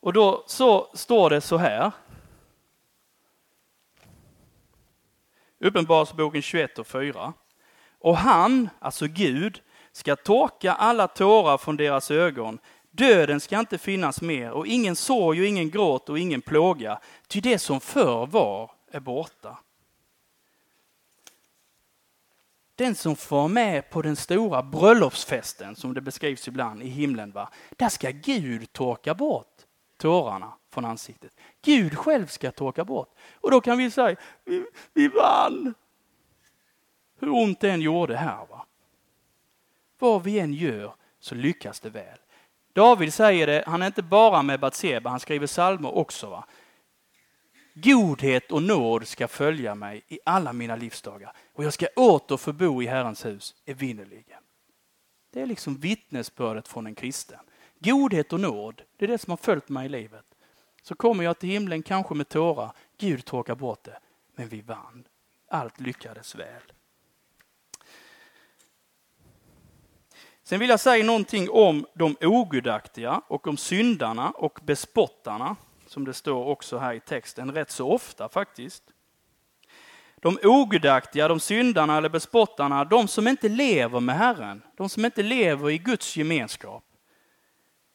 och 0.00 0.12
då 0.12 0.44
så 0.46 0.90
står 0.94 1.30
det 1.30 1.40
så 1.40 1.56
här. 1.56 1.92
Uppenbarelseboken 5.58 6.42
21 6.42 6.78
och 6.78 6.86
4. 6.86 7.32
Och 7.98 8.16
han, 8.16 8.68
alltså 8.78 9.06
Gud, 9.06 9.62
ska 9.92 10.16
torka 10.16 10.72
alla 10.72 11.08
tårar 11.08 11.58
från 11.58 11.76
deras 11.76 12.10
ögon. 12.10 12.58
Döden 12.94 13.40
ska 13.40 13.58
inte 13.58 13.78
finnas 13.78 14.22
mer 14.22 14.50
och 14.50 14.66
ingen 14.66 14.96
sorg 14.96 15.40
och 15.40 15.46
ingen 15.46 15.70
gråt 15.70 16.08
och 16.08 16.18
ingen 16.18 16.42
plåga, 16.42 17.00
ty 17.28 17.40
det 17.40 17.58
som 17.58 17.80
förr 17.80 18.26
var 18.26 18.70
är 18.90 19.00
borta. 19.00 19.58
Den 22.74 22.94
som 22.94 23.16
får 23.16 23.48
med 23.48 23.90
på 23.90 24.02
den 24.02 24.16
stora 24.16 24.62
bröllopsfesten, 24.62 25.76
som 25.76 25.94
det 25.94 26.00
beskrivs 26.00 26.48
ibland 26.48 26.82
i 26.82 26.88
himlen, 26.88 27.32
va? 27.32 27.50
där 27.70 27.88
ska 27.88 28.10
Gud 28.10 28.72
torka 28.72 29.14
bort 29.14 29.62
tårarna 29.96 30.52
från 30.70 30.84
ansiktet. 30.84 31.36
Gud 31.62 31.98
själv 31.98 32.26
ska 32.26 32.50
torka 32.50 32.84
bort. 32.84 33.14
Och 33.34 33.50
då 33.50 33.60
kan 33.60 33.78
vi 33.78 33.90
säga, 33.90 34.16
vi, 34.44 34.66
vi 34.94 35.08
vann. 35.08 35.74
Hur 37.18 37.28
ont 37.34 37.60
det 37.60 37.70
än 37.70 37.80
gjorde 37.80 38.16
här. 38.16 38.46
Va? 38.50 38.66
Vad 39.98 40.22
vi 40.22 40.38
än 40.38 40.52
gör 40.52 40.94
så 41.20 41.34
lyckas 41.34 41.80
det 41.80 41.90
väl. 41.90 42.18
David 42.72 43.14
säger 43.14 43.46
det, 43.46 43.64
han 43.66 43.82
är 43.82 43.86
inte 43.86 44.02
bara 44.02 44.42
med 44.42 44.60
Batseba, 44.60 45.10
han 45.10 45.20
skriver 45.20 45.46
psalmer 45.46 45.96
också. 45.96 46.30
Va? 46.30 46.44
Godhet 47.74 48.52
och 48.52 48.62
nåd 48.62 49.08
ska 49.08 49.28
följa 49.28 49.74
mig 49.74 50.04
i 50.08 50.18
alla 50.24 50.52
mina 50.52 50.76
livsdagar 50.76 51.32
och 51.52 51.64
jag 51.64 51.72
ska 51.72 51.86
åter 51.96 52.36
få 52.36 52.52
bo 52.52 52.82
i 52.82 52.86
Herrens 52.86 53.24
hus 53.24 53.54
evinnerligen. 53.64 54.42
Det 55.32 55.40
är 55.40 55.46
liksom 55.46 55.76
vittnesbördet 55.76 56.68
från 56.68 56.86
en 56.86 56.94
kristen. 56.94 57.38
Godhet 57.78 58.32
och 58.32 58.40
nåd, 58.40 58.82
det 58.96 59.04
är 59.04 59.08
det 59.08 59.18
som 59.18 59.30
har 59.30 59.36
följt 59.36 59.68
mig 59.68 59.86
i 59.86 59.88
livet. 59.88 60.24
Så 60.82 60.94
kommer 60.94 61.24
jag 61.24 61.38
till 61.38 61.48
himlen, 61.48 61.82
kanske 61.82 62.14
med 62.14 62.28
tårar. 62.28 62.72
Gud 62.98 63.24
torkar 63.24 63.54
bort 63.54 63.84
det. 63.84 63.98
Men 64.36 64.48
vi 64.48 64.60
vann. 64.60 65.04
Allt 65.48 65.80
lyckades 65.80 66.34
väl. 66.34 66.62
Sen 70.44 70.60
vill 70.60 70.70
jag 70.70 70.80
säga 70.80 71.04
någonting 71.04 71.50
om 71.50 71.86
de 71.94 72.16
ogudaktiga 72.20 73.22
och 73.28 73.46
om 73.46 73.56
syndarna 73.56 74.30
och 74.30 74.58
bespottarna, 74.62 75.56
som 75.86 76.04
det 76.04 76.14
står 76.14 76.46
också 76.46 76.78
här 76.78 76.94
i 76.94 77.00
texten, 77.00 77.52
rätt 77.52 77.70
så 77.70 77.92
ofta 77.92 78.28
faktiskt. 78.28 78.82
De 80.16 80.38
ogudaktiga, 80.42 81.28
de 81.28 81.40
syndarna 81.40 81.96
eller 81.96 82.08
bespottarna, 82.08 82.84
de 82.84 83.08
som 83.08 83.28
inte 83.28 83.48
lever 83.48 84.00
med 84.00 84.16
Herren, 84.16 84.62
de 84.76 84.88
som 84.88 85.04
inte 85.04 85.22
lever 85.22 85.70
i 85.70 85.78
Guds 85.78 86.16
gemenskap. 86.16 86.84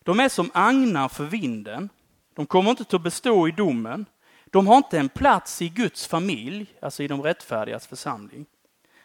De 0.04 0.20
är 0.20 0.30
som 0.30 0.52
agnar 0.54 1.10
för 1.10 1.24
vinden. 1.24 1.90
De 2.36 2.46
kommer 2.46 2.70
inte 2.70 2.96
att 2.96 3.04
bestå 3.04 3.48
i 3.48 3.52
domen. 3.52 4.06
De 4.46 4.68
har 4.68 4.78
inte 4.78 5.00
en 5.00 5.10
plats 5.10 5.62
i 5.62 5.70
Guds 5.70 6.08
familj, 6.08 6.66
alltså 6.82 7.04
i 7.04 7.08
de 7.08 7.24
rättfärdigas 7.24 7.88
församling. 7.88 8.46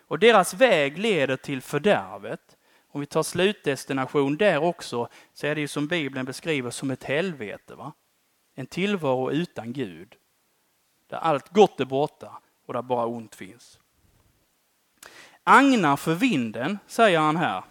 Och 0.09 0.18
deras 0.18 0.55
väg 0.55 0.98
leder 0.98 1.37
till 1.37 1.62
fördärvet. 1.62 2.57
Om 2.94 3.00
vi 3.00 3.07
tar 3.07 3.22
slutdestination 3.22 4.37
där 4.37 4.62
också, 4.62 5.09
så 5.33 5.46
är 5.46 5.55
det 5.55 5.61
ju 5.61 5.68
som 5.68 5.87
Bibeln 5.87 6.24
beskriver 6.24 6.70
som 6.70 6.90
ett 6.90 7.05
helvete. 7.05 7.74
Va? 7.74 7.92
En 8.55 8.66
tillvaro 8.66 9.31
utan 9.31 9.72
Gud. 9.72 10.14
Där 11.07 11.16
allt 11.16 11.48
gott 11.48 11.81
är 11.81 11.85
borta 11.85 12.38
och 12.66 12.74
där 12.74 12.83
bara 12.83 13.07
ont 13.07 13.35
finns. 13.35 13.78
Agnar 15.44 15.96
för 15.96 16.14
vinden, 16.14 16.78
säger 16.87 17.18
han 17.18 17.37
här 17.37 17.64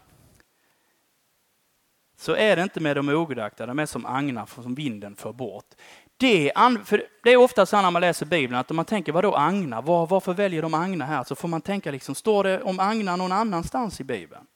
så 2.21 2.35
är 2.35 2.55
det 2.55 2.63
inte 2.63 2.79
med 2.79 2.95
de 2.95 3.09
ogudaktiga, 3.09 3.67
de 3.67 3.79
är 3.79 3.85
som 3.85 4.05
agnar 4.05 4.45
som 4.45 4.75
vinden 4.75 5.15
för 5.15 5.33
bort. 5.33 5.65
Det 6.17 6.49
är, 6.49 6.85
för 6.85 7.03
det 7.23 7.29
är 7.29 7.37
ofta 7.37 7.65
så 7.65 7.81
när 7.81 7.91
man 7.91 8.01
läser 8.01 8.25
Bibeln 8.25 8.55
att 8.55 8.71
om 8.71 8.75
man 8.75 8.85
tänker, 8.85 9.11
vadå 9.11 9.35
agnar? 9.35 9.81
Var, 9.81 10.07
varför 10.07 10.33
väljer 10.33 10.61
de 10.61 10.73
agnar 10.73 11.05
här? 11.05 11.23
Så 11.23 11.35
får 11.35 11.47
man 11.47 11.61
tänka, 11.61 11.91
liksom, 11.91 12.15
står 12.15 12.43
det 12.43 12.61
om 12.61 12.79
agnar 12.79 13.17
någon 13.17 13.31
annanstans 13.31 14.01
i 14.01 14.03
Bibeln? 14.03 14.47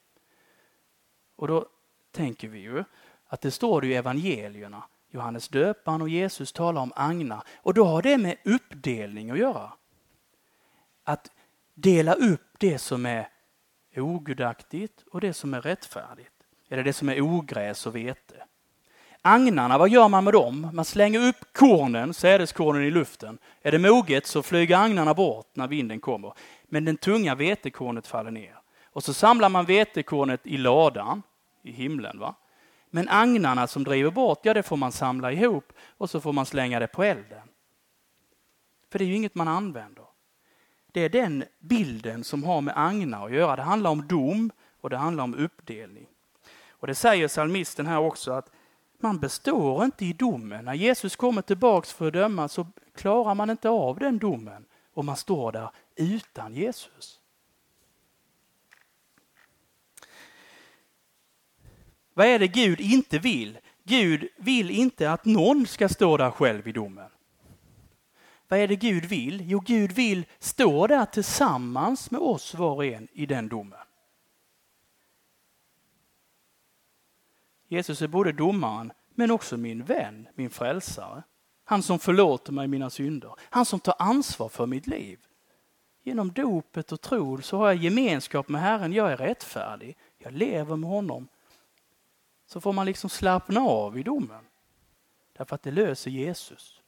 Och 1.36 1.48
då 1.48 1.66
tänker 2.12 2.48
vi 2.48 2.58
ju 2.58 2.84
att 3.26 3.40
det 3.40 3.50
står 3.50 3.80
det 3.80 3.86
i 3.86 3.94
evangelierna. 3.94 4.82
Johannes 5.10 5.48
döparen 5.48 6.02
och 6.02 6.08
Jesus 6.08 6.52
talar 6.52 6.82
om 6.82 6.92
agnar. 6.96 7.42
Och 7.56 7.74
då 7.74 7.84
har 7.84 8.02
det 8.02 8.18
med 8.18 8.36
uppdelning 8.44 9.30
att 9.30 9.38
göra. 9.38 9.72
Att 11.04 11.30
dela 11.74 12.14
upp 12.14 12.46
det 12.58 12.78
som 12.78 13.06
är 13.06 13.28
ogudaktigt 13.96 15.04
och 15.10 15.20
det 15.20 15.32
som 15.32 15.54
är 15.54 15.60
rättfärdigt. 15.60 16.32
Eller 16.68 16.84
det 16.84 16.92
som 16.92 17.08
är 17.08 17.20
ogräs 17.20 17.86
och 17.86 17.96
vete. 17.96 18.44
Agnarna, 19.22 19.78
vad 19.78 19.88
gör 19.88 20.08
man 20.08 20.24
med 20.24 20.32
dem? 20.32 20.70
Man 20.72 20.84
slänger 20.84 21.28
upp 21.28 21.52
kornen, 21.52 22.14
sädeskornen 22.14 22.82
i 22.82 22.90
luften. 22.90 23.38
Är 23.62 23.72
det 23.72 23.78
moget 23.78 24.26
så 24.26 24.42
flyger 24.42 24.76
agnarna 24.76 25.14
bort 25.14 25.50
när 25.54 25.68
vinden 25.68 26.00
kommer. 26.00 26.32
Men 26.64 26.84
den 26.84 26.96
tunga 26.96 27.34
vetekornet 27.34 28.06
faller 28.06 28.30
ner. 28.30 28.55
Och 28.96 29.04
så 29.04 29.14
samlar 29.14 29.48
man 29.48 29.64
vetekornet 29.64 30.46
i 30.46 30.56
ladan 30.56 31.22
i 31.62 31.72
himlen. 31.72 32.18
va? 32.18 32.34
Men 32.90 33.08
agnarna 33.08 33.66
som 33.66 33.84
driver 33.84 34.10
bort, 34.10 34.40
ja 34.42 34.54
det 34.54 34.62
får 34.62 34.76
man 34.76 34.92
samla 34.92 35.32
ihop 35.32 35.72
och 35.88 36.10
så 36.10 36.20
får 36.20 36.32
man 36.32 36.46
slänga 36.46 36.80
det 36.80 36.86
på 36.86 37.02
elden. 37.02 37.48
För 38.90 38.98
det 38.98 39.04
är 39.04 39.06
ju 39.06 39.14
inget 39.14 39.34
man 39.34 39.48
använder. 39.48 40.04
Det 40.92 41.00
är 41.00 41.08
den 41.08 41.44
bilden 41.58 42.24
som 42.24 42.44
har 42.44 42.60
med 42.60 42.74
agnar 42.76 43.26
att 43.26 43.32
göra. 43.32 43.56
Det 43.56 43.62
handlar 43.62 43.90
om 43.90 44.06
dom 44.06 44.50
och 44.80 44.90
det 44.90 44.96
handlar 44.96 45.24
om 45.24 45.34
uppdelning. 45.34 46.06
Och 46.70 46.86
det 46.86 46.94
säger 46.94 47.28
psalmisten 47.28 47.86
här 47.86 47.98
också 47.98 48.32
att 48.32 48.50
man 48.98 49.18
består 49.18 49.84
inte 49.84 50.04
i 50.04 50.12
domen. 50.12 50.64
När 50.64 50.74
Jesus 50.74 51.16
kommer 51.16 51.42
tillbaks 51.42 51.92
för 51.92 52.06
att 52.06 52.12
döma 52.12 52.48
så 52.48 52.66
klarar 52.94 53.34
man 53.34 53.50
inte 53.50 53.68
av 53.68 53.98
den 53.98 54.18
domen 54.18 54.64
och 54.94 55.04
man 55.04 55.16
står 55.16 55.52
där 55.52 55.70
utan 55.96 56.54
Jesus. 56.54 57.20
Vad 62.16 62.26
är 62.26 62.38
det 62.38 62.48
Gud 62.48 62.80
inte 62.80 63.18
vill? 63.18 63.58
Gud 63.84 64.28
vill 64.36 64.70
inte 64.70 65.10
att 65.10 65.24
någon 65.24 65.66
ska 65.66 65.88
stå 65.88 66.16
där 66.16 66.30
själv 66.30 66.68
i 66.68 66.72
domen. 66.72 67.10
Vad 68.48 68.58
är 68.58 68.68
det 68.68 68.76
Gud 68.76 69.04
vill? 69.04 69.42
Jo, 69.46 69.60
Gud 69.60 69.92
vill 69.92 70.26
stå 70.38 70.86
där 70.86 71.04
tillsammans 71.04 72.10
med 72.10 72.20
oss 72.20 72.54
var 72.54 72.74
och 72.74 72.84
en 72.84 73.08
i 73.12 73.26
den 73.26 73.48
domen. 73.48 73.78
Jesus 77.68 78.02
är 78.02 78.08
både 78.08 78.32
domaren 78.32 78.92
men 79.14 79.30
också 79.30 79.56
min 79.56 79.84
vän, 79.84 80.28
min 80.34 80.50
frälsare. 80.50 81.22
Han 81.64 81.82
som 81.82 81.98
förlåter 81.98 82.52
mig 82.52 82.68
mina 82.68 82.90
synder. 82.90 83.34
Han 83.40 83.64
som 83.64 83.80
tar 83.80 83.94
ansvar 83.98 84.48
för 84.48 84.66
mitt 84.66 84.86
liv. 84.86 85.18
Genom 86.02 86.32
dopet 86.32 86.92
och 86.92 87.00
tron 87.00 87.42
så 87.42 87.56
har 87.56 87.66
jag 87.66 87.76
gemenskap 87.76 88.48
med 88.48 88.60
Herren. 88.60 88.92
Jag 88.92 89.12
är 89.12 89.16
rättfärdig. 89.16 89.96
Jag 90.18 90.32
lever 90.32 90.76
med 90.76 90.90
honom. 90.90 91.28
Så 92.46 92.60
får 92.60 92.72
man 92.72 92.86
liksom 92.86 93.10
slappna 93.10 93.60
av 93.60 93.98
i 93.98 94.02
domen. 94.02 94.44
Därför 95.32 95.54
att 95.54 95.62
det 95.62 95.70
löser 95.70 96.10
Jesus. 96.10 96.80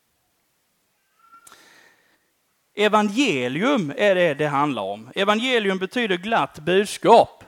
Evangelium 2.75 3.93
är 3.97 4.15
det 4.15 4.35
det 4.35 4.47
handlar 4.47 4.83
om. 4.83 5.11
Evangelium 5.15 5.79
betyder 5.79 6.17
glatt 6.17 6.59
budskap. 6.59 7.45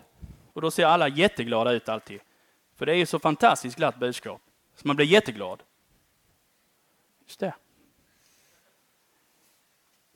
Och 0.52 0.62
då 0.62 0.70
ser 0.70 0.86
alla 0.86 1.08
jätteglada 1.08 1.72
ut 1.72 1.88
alltid. 1.88 2.20
För 2.76 2.86
det 2.86 2.92
är 2.92 2.96
ju 2.96 3.06
så 3.06 3.18
fantastiskt 3.18 3.76
glatt 3.76 3.98
budskap. 3.98 4.40
Så 4.76 4.86
man 4.86 4.96
blir 4.96 5.06
jätteglad. 5.06 5.62
Just 7.26 7.40
det. 7.40 7.54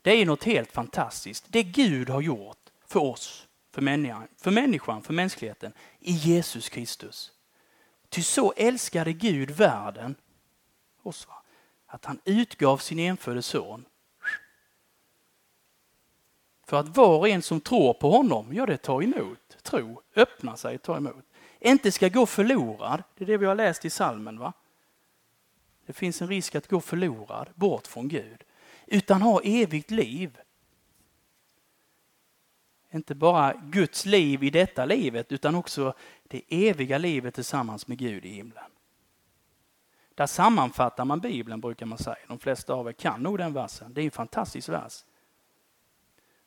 Det 0.01 0.11
är 0.11 0.25
något 0.25 0.43
helt 0.43 0.71
fantastiskt. 0.71 1.45
Det 1.47 1.63
Gud 1.63 2.09
har 2.09 2.21
gjort 2.21 2.69
för 2.87 2.99
oss, 2.99 3.47
för 3.71 3.81
människan, 3.81 4.27
för, 4.37 4.51
människan, 4.51 5.03
för 5.03 5.13
mänskligheten, 5.13 5.73
i 5.99 6.11
Jesus 6.11 6.69
Kristus. 6.69 7.31
Ty 8.15 8.21
så 8.21 8.53
älskade 8.57 9.13
Gud 9.13 9.51
världen, 9.51 10.15
oss, 11.03 11.27
att 11.85 12.05
han 12.05 12.19
utgav 12.25 12.77
sin 12.77 12.99
enfödde 12.99 13.41
son. 13.41 13.85
För 16.67 16.79
att 16.79 16.97
var 16.97 17.17
och 17.17 17.29
en 17.29 17.41
som 17.41 17.61
tror 17.61 17.93
på 17.93 18.11
honom, 18.11 18.53
ja 18.53 18.65
det 18.65 18.77
tar 18.77 19.01
emot. 19.01 19.57
Tro, 19.63 20.01
öppnar 20.15 20.55
sig, 20.55 20.77
tar 20.77 20.97
emot 20.97 21.25
inte 21.59 21.91
ska 21.91 22.09
gå 22.09 22.25
förlorad. 22.25 23.03
Det 23.17 23.23
är 23.23 23.27
det 23.27 23.37
vi 23.37 23.45
har 23.45 23.55
läst 23.55 23.85
i 23.85 23.89
salmen. 23.89 24.39
va? 24.39 24.53
Det 25.85 25.93
finns 25.93 26.21
en 26.21 26.27
risk 26.27 26.55
att 26.55 26.67
gå 26.67 26.81
förlorad, 26.81 27.49
bort 27.55 27.87
från 27.87 28.07
Gud. 28.07 28.43
Utan 28.87 29.21
ha 29.21 29.41
evigt 29.43 29.91
liv. 29.91 30.37
Inte 32.91 33.15
bara 33.15 33.53
Guds 33.53 34.05
liv 34.05 34.43
i 34.43 34.49
detta 34.49 34.85
livet 34.85 35.31
utan 35.31 35.55
också 35.55 35.93
det 36.27 36.43
eviga 36.49 36.97
livet 36.97 37.35
tillsammans 37.35 37.87
med 37.87 37.97
Gud 37.97 38.25
i 38.25 38.29
himlen. 38.29 38.71
Där 40.15 40.25
sammanfattar 40.25 41.05
man 41.05 41.19
Bibeln 41.19 41.61
brukar 41.61 41.85
man 41.85 41.97
säga. 41.97 42.17
De 42.27 42.39
flesta 42.39 42.73
av 42.73 42.87
er 42.87 42.91
kan 42.91 43.21
nog 43.21 43.37
den 43.37 43.53
versen. 43.53 43.93
Det 43.93 44.01
är 44.01 44.05
en 44.05 44.11
fantastisk 44.11 44.69
vers. 44.69 45.03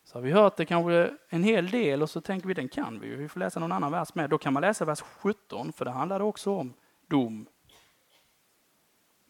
Så 0.05 0.19
har 0.19 0.23
vi 0.23 0.33
hört 0.33 0.57
det 0.57 0.65
kanske 0.65 1.17
en 1.29 1.43
hel 1.43 1.71
del 1.71 2.03
och 2.03 2.11
så 2.11 2.21
tänker 2.21 2.49
vi 2.49 2.55
den 2.55 2.69
kan 2.69 3.01
vi 3.01 3.17
Vi 3.17 3.29
får 3.29 3.41
läsa 3.41 3.61
någon 3.61 3.73
annan 3.73 3.93
vers 3.93 4.15
med. 4.15 4.31
Då 4.31 4.39
kan 4.39 4.53
man 4.53 4.61
läsa 4.61 4.85
vers 4.85 5.01
17 5.01 5.73
för 5.73 5.85
det 5.85 5.91
handlar 5.91 6.21
också 6.21 6.57
om 6.57 6.75
dom 7.07 7.47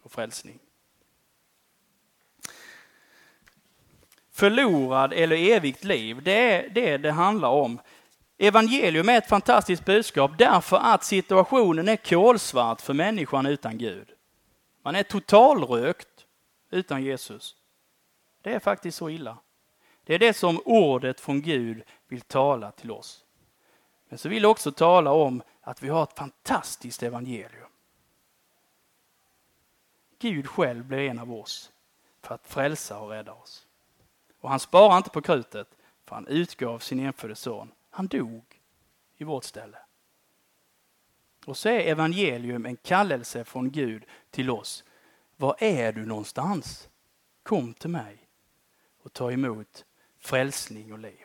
och 0.03 0.13
frälsning. 0.13 0.59
Förlorad 4.31 5.13
eller 5.13 5.37
evigt 5.37 5.85
liv, 5.85 6.23
det 6.23 6.53
är 6.53 6.69
det 6.69 6.97
det 6.97 7.13
handlar 7.13 7.49
om. 7.49 7.81
Evangelium 8.39 9.09
är 9.09 9.19
ett 9.19 9.29
fantastiskt 9.29 9.85
budskap 9.85 10.31
därför 10.39 10.77
att 10.77 11.05
situationen 11.05 11.89
är 11.89 11.97
kolsvart 11.97 12.81
för 12.81 12.95
människan 12.95 13.47
utan 13.47 13.79
Gud. 13.79 14.09
Man 14.83 14.95
är 14.95 15.03
totalrökt 15.03 16.27
utan 16.71 17.03
Jesus. 17.03 17.57
Det 18.43 18.55
är 18.55 18.59
faktiskt 18.59 18.99
så 18.99 19.11
illa. 19.11 19.39
Det 20.05 20.15
är 20.15 20.19
det 20.19 20.35
som 20.35 20.61
ordet 20.65 21.21
från 21.21 21.43
Gud 21.43 21.83
vill 22.09 22.21
tala 22.21 22.71
till 22.71 22.91
oss. 22.91 23.25
Men 24.09 24.19
så 24.19 24.29
vill 24.29 24.43
det 24.43 24.49
också 24.49 24.73
tala 24.73 25.13
om 25.13 25.43
att 25.61 25.83
vi 25.83 25.89
har 25.89 26.03
ett 26.03 26.19
fantastiskt 26.19 27.03
evangelium. 27.03 27.69
Gud 30.19 30.49
själv 30.49 30.85
blev 30.85 31.01
en 31.01 31.19
av 31.19 31.33
oss 31.33 31.73
för 32.23 32.35
att 32.35 32.47
frälsa 32.47 32.99
och 32.99 33.11
rädda 33.11 33.33
oss. 33.33 33.67
Och 34.41 34.51
han 34.51 34.61
sparar 34.61 34.97
inte 34.97 35.11
på 35.11 35.23
krutet, 35.23 35.69
för 36.05 36.15
han 36.15 36.27
utgav 36.27 36.79
sin 36.79 37.01
enfödde 37.01 37.35
son. 37.35 37.73
Han 37.91 38.07
dog 38.07 38.61
i 39.17 39.25
vårt 39.25 39.45
ställe. 39.45 39.79
Och 41.47 41.57
så 41.57 41.69
är 41.69 41.81
evangelium 41.81 42.67
en 42.67 42.77
kallelse 42.77 43.45
från 43.45 43.71
Gud 43.71 44.05
till 44.31 44.51
oss. 44.51 44.85
Var 45.37 45.57
är 45.59 45.93
du 45.93 46.07
någonstans? 46.07 46.89
Kom 47.43 47.75
till 47.75 47.91
mig 47.91 48.29
och 49.03 49.13
ta 49.13 49.33
emot 49.33 49.85
frälsning 50.19 50.93
och 50.93 50.99
liv. 50.99 51.25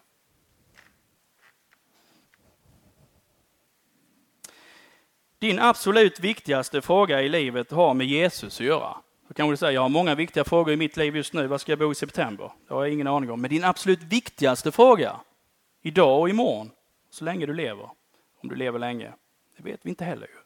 Din 5.40 5.60
absolut 5.60 6.20
viktigaste 6.20 6.82
fråga 6.82 7.22
i 7.22 7.30
livet 7.30 7.72
har 7.72 7.94
med 7.94 8.08
Jesus 8.08 8.60
att 8.60 8.66
göra. 8.66 8.98
Då 9.28 9.34
kan 9.34 9.50
du 9.50 9.58
säga, 9.58 9.72
jag 9.72 9.82
har 9.82 9.90
många 9.90 10.16
viktiga 10.16 10.44
frågor 10.44 10.74
i 10.74 10.78
mitt 10.78 10.98
liv 10.98 11.16
just 11.16 11.34
nu. 11.34 11.48
Var 11.48 11.58
ska 11.58 11.72
jag 11.72 11.80
bo 11.80 11.92
i 11.92 11.96
september? 11.96 12.52
Det 12.68 12.74
har 12.74 12.84
jag 12.84 12.94
ingen 12.94 13.08
aning 13.08 13.32
om. 13.32 13.42
Men 13.42 13.50
din 13.50 13.64
absolut 13.64 14.04
viktigaste 14.04 14.72
fråga, 14.72 15.20
idag 15.84 16.22
och 16.22 16.30
imorgon, 16.30 16.72
så 17.10 17.26
länge 17.26 17.46
du 17.46 17.54
lever, 17.54 17.90
om 18.36 18.50
du 18.50 18.56
lever 18.56 18.80
länge, 18.80 19.14
det 19.58 19.64
vet 19.64 19.86
vi 19.86 19.90
inte 19.90 20.06
heller 20.06 20.28
ju. 20.28 20.38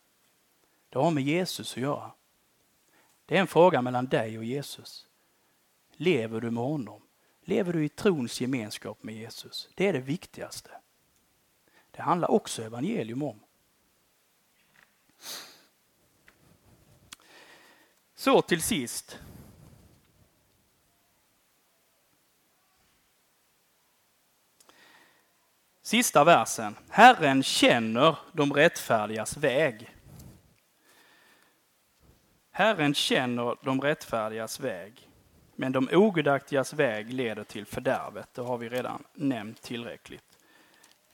Det 0.90 1.00
har 1.00 1.12
med 1.12 1.24
Jesus 1.24 1.72
att 1.72 1.78
göra. 1.78 2.12
Det 3.26 3.38
är 3.38 3.42
en 3.42 3.48
fråga 3.48 3.82
mellan 3.82 4.06
dig 4.06 4.38
och 4.38 4.44
Jesus. 4.44 5.08
Lever 5.92 6.42
du 6.42 6.52
med 6.52 6.64
honom? 6.64 7.02
Lever 7.42 7.74
du 7.74 7.86
i 7.86 7.90
trons 7.90 8.42
gemenskap 8.42 9.04
med 9.04 9.16
Jesus? 9.16 9.70
Det 9.76 9.88
är 9.88 9.94
det 9.94 10.00
viktigaste. 10.00 10.70
Det 11.92 12.02
handlar 12.02 12.32
också 12.32 12.64
evangelium 12.64 13.24
om. 13.24 13.40
Så 18.16 18.42
till 18.42 18.62
sist. 18.62 19.20
Sista 25.88 26.24
versen. 26.24 26.76
Herren 26.90 27.44
känner 27.44 28.18
de 28.32 28.54
rättfärdigas 28.54 29.38
väg. 29.38 29.90
Herren 32.52 32.94
känner 32.94 33.56
de 33.62 33.82
rättfärdigas 33.82 34.60
väg, 34.60 35.10
men 35.56 35.72
de 35.72 35.90
ogudaktigas 35.92 36.74
väg 36.74 37.14
leder 37.14 37.44
till 37.44 37.66
fördärvet. 37.66 38.34
Det 38.34 38.42
har 38.42 38.58
vi 38.58 38.70
redan 38.70 39.04
nämnt 39.14 39.62
tillräckligt. 39.62 40.24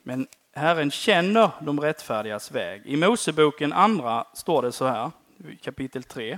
Men 0.03 0.27
Herren 0.53 0.91
känner 0.91 1.51
de 1.61 1.79
rättfärdigas 1.79 2.51
väg. 2.51 2.81
I 2.85 2.95
Moseboken 2.95 3.73
andra 3.73 4.25
står 4.33 4.61
det 4.61 4.71
så 4.71 4.87
här, 4.87 5.11
kapitel 5.61 6.03
3. 6.03 6.37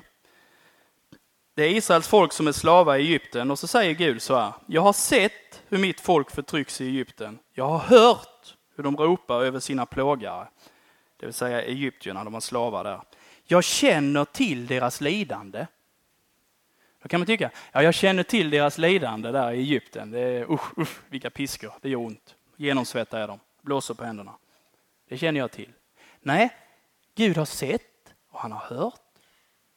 Det 1.54 1.64
är 1.64 1.70
Israels 1.70 2.08
folk 2.08 2.34
som 2.34 2.48
är 2.48 2.52
slavar 2.52 2.96
i 2.96 3.02
Egypten 3.02 3.52
och 3.52 3.60
så 3.60 3.68
säger 3.68 3.94
Gud 3.94 4.22
så 4.22 4.36
här. 4.36 4.54
Jag 4.66 4.82
har 4.82 4.94
sett 4.94 5.45
hur 5.76 5.82
mitt 5.82 6.02
folk 6.02 6.32
förtrycks 6.32 6.82
i 6.82 6.88
Egypten. 6.88 7.40
Jag 7.54 7.68
har 7.68 7.80
hört 7.80 8.58
hur 8.76 8.84
de 8.84 8.98
ropar 8.98 9.44
över 9.44 9.60
sina 9.60 9.86
plågare, 9.86 10.48
det 11.18 11.26
vill 11.26 11.34
säga 11.34 11.62
egyptierna, 11.62 12.24
de 12.24 12.34
var 12.34 12.40
slavar 12.40 12.84
där. 12.84 13.02
Jag 13.44 13.64
känner 13.64 14.26
till 14.26 14.68
deras 14.68 15.02
lidande. 15.02 15.68
Då 17.02 17.10
kan 17.10 17.20
man 17.20 17.28
tycka, 17.28 17.52
ja 17.72 17.84
jag 17.84 17.94
känner 17.94 18.24
till 18.24 18.50
deras 18.50 18.78
lidande 18.78 19.32
där 19.32 19.52
i 19.52 19.60
Egypten. 19.60 20.12
Det 20.12 20.20
är, 20.20 20.52
usch, 20.52 20.80
usch, 20.80 21.00
vilka 21.10 21.30
piskor, 21.30 21.74
det 21.82 21.90
gör 21.90 22.00
ont. 22.00 22.36
Genomsvettar 22.56 23.20
är 23.20 23.28
de, 23.28 23.40
blåser 23.62 23.94
på 23.94 24.04
händerna. 24.04 24.34
Det 25.10 25.18
känner 25.18 25.40
jag 25.40 25.52
till. 25.52 25.72
Nej, 26.22 26.50
Gud 27.16 27.38
har 27.38 27.46
sett 27.46 28.14
och 28.30 28.40
han 28.40 28.52
har 28.52 28.76
hört 28.78 29.02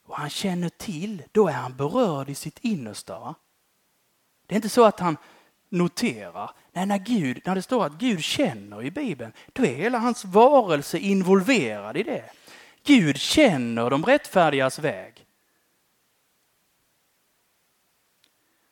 och 0.04 0.16
han 0.16 0.30
känner 0.30 0.68
till, 0.68 1.22
då 1.32 1.48
är 1.48 1.52
han 1.52 1.76
berörd 1.76 2.28
i 2.28 2.34
sitt 2.34 2.58
innersta. 2.58 3.18
Va? 3.18 3.34
Det 4.46 4.54
är 4.54 4.56
inte 4.56 4.68
så 4.68 4.84
att 4.84 5.00
han 5.00 5.16
noterar. 5.68 6.50
Nej, 6.72 6.86
när, 6.86 6.98
Gud, 6.98 7.40
när 7.44 7.54
det 7.54 7.62
står 7.62 7.86
att 7.86 7.92
Gud 7.92 8.24
känner 8.24 8.82
i 8.82 8.90
Bibeln, 8.90 9.32
då 9.52 9.64
är 9.64 9.74
hela 9.74 9.98
hans 9.98 10.24
varelse 10.24 10.98
involverad 10.98 11.96
i 11.96 12.02
det. 12.02 12.30
Gud 12.84 13.16
känner 13.16 13.90
de 13.90 14.04
rättfärdigas 14.04 14.78
väg. 14.78 15.26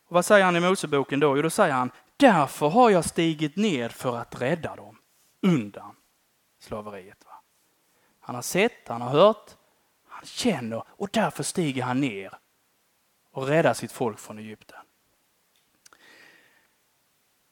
Och 0.08 0.14
vad 0.14 0.24
säger 0.24 0.44
han 0.44 0.56
i 0.56 0.60
Moseboken 0.60 1.20
då? 1.20 1.36
Jo, 1.36 1.42
då 1.42 1.50
säger 1.50 1.74
han, 1.74 1.90
därför 2.16 2.68
har 2.68 2.90
jag 2.90 3.04
stigit 3.04 3.56
ner 3.56 3.88
för 3.88 4.16
att 4.16 4.40
rädda 4.40 4.76
dem 4.76 4.98
undan 5.42 5.96
slaveriet. 6.58 7.24
Va? 7.24 7.42
Han 8.20 8.34
har 8.34 8.42
sett, 8.42 8.88
han 8.88 9.02
har 9.02 9.10
hört, 9.10 9.50
han 10.08 10.24
känner 10.24 10.82
och 10.88 11.08
därför 11.12 11.42
stiger 11.42 11.82
han 11.82 12.00
ner 12.00 12.38
och 13.30 13.46
räddar 13.46 13.74
sitt 13.74 13.92
folk 13.92 14.18
från 14.18 14.38
Egypten. 14.38 14.85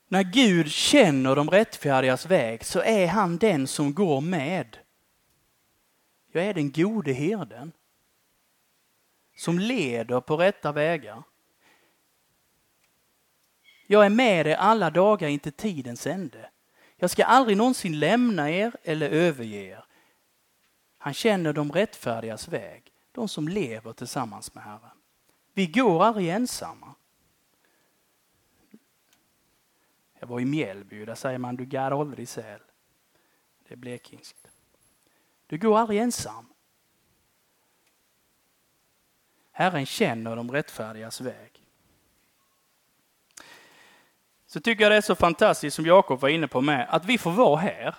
När 0.09 0.23
Gud 0.23 0.71
känner 0.71 1.37
de 1.37 1.51
rättfärdigas 1.51 2.27
väg 2.27 2.65
så 2.65 2.83
är 2.83 3.07
han 3.07 3.39
den 3.39 3.67
som 3.67 3.95
går 3.95 4.21
med. 4.21 4.79
Jag 6.33 6.45
är 6.45 6.55
den 6.55 6.73
gode 6.73 7.13
herden 7.13 7.73
som 9.37 9.59
leder 9.59 10.21
på 10.21 10.37
rätta 10.37 10.73
vägar. 10.73 11.23
Jag 13.87 14.07
är 14.07 14.11
med 14.11 14.47
er 14.47 14.55
alla 14.57 14.91
dagar 14.91 15.29
in 15.29 15.39
till 15.39 15.53
tidens 15.53 16.07
ände. 16.07 16.51
Jag 16.97 17.11
ska 17.11 17.25
aldrig 17.25 17.57
någonsin 17.57 17.99
lämna 17.99 18.51
er 18.51 18.73
eller 18.83 19.11
överge 19.11 19.63
er. 19.63 19.85
Han 20.99 21.15
känner 21.15 21.53
de 21.53 21.73
rättfärdigas 21.73 22.49
väg, 22.49 22.83
de 23.13 23.29
som 23.29 23.49
lever 23.49 23.93
tillsammans 23.93 24.55
med 24.55 24.65
Herren. 24.65 24.97
Vi 25.55 25.67
går 25.67 26.05
aldrig 26.05 26.29
ensamma. 26.29 26.95
Jag 30.25 30.29
var 30.29 30.41
i 30.41 30.45
Mjällby, 30.45 31.05
där 31.05 31.15
säger 31.15 31.39
man 31.39 31.57
du 31.57 31.65
går 31.65 32.01
aldrig 32.01 32.29
säl. 32.29 32.61
Det 33.69 33.75
är 33.75 33.77
blekingskt. 33.77 34.49
Du 35.47 35.59
går 35.59 35.79
aldrig 35.79 36.01
ensam. 36.01 36.47
Herren 39.53 39.87
känner 39.87 40.37
de 40.37 40.53
rättfärdigas 40.53 41.21
väg. 41.21 41.63
Så 44.47 44.61
tycker 44.61 44.83
jag 44.83 44.93
det 44.93 44.97
är 44.97 45.01
så 45.01 45.15
fantastiskt 45.15 45.77
som 45.77 45.87
Jakob 45.87 46.21
var 46.21 46.29
inne 46.29 46.49
på 46.49 46.61
med, 46.61 46.87
att 46.91 47.05
vi 47.05 47.19
får 47.19 47.33
vara 47.33 47.57
här 47.57 47.95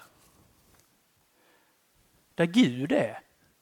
där 2.35 2.45
Gud 2.45 2.91
är 2.91 3.19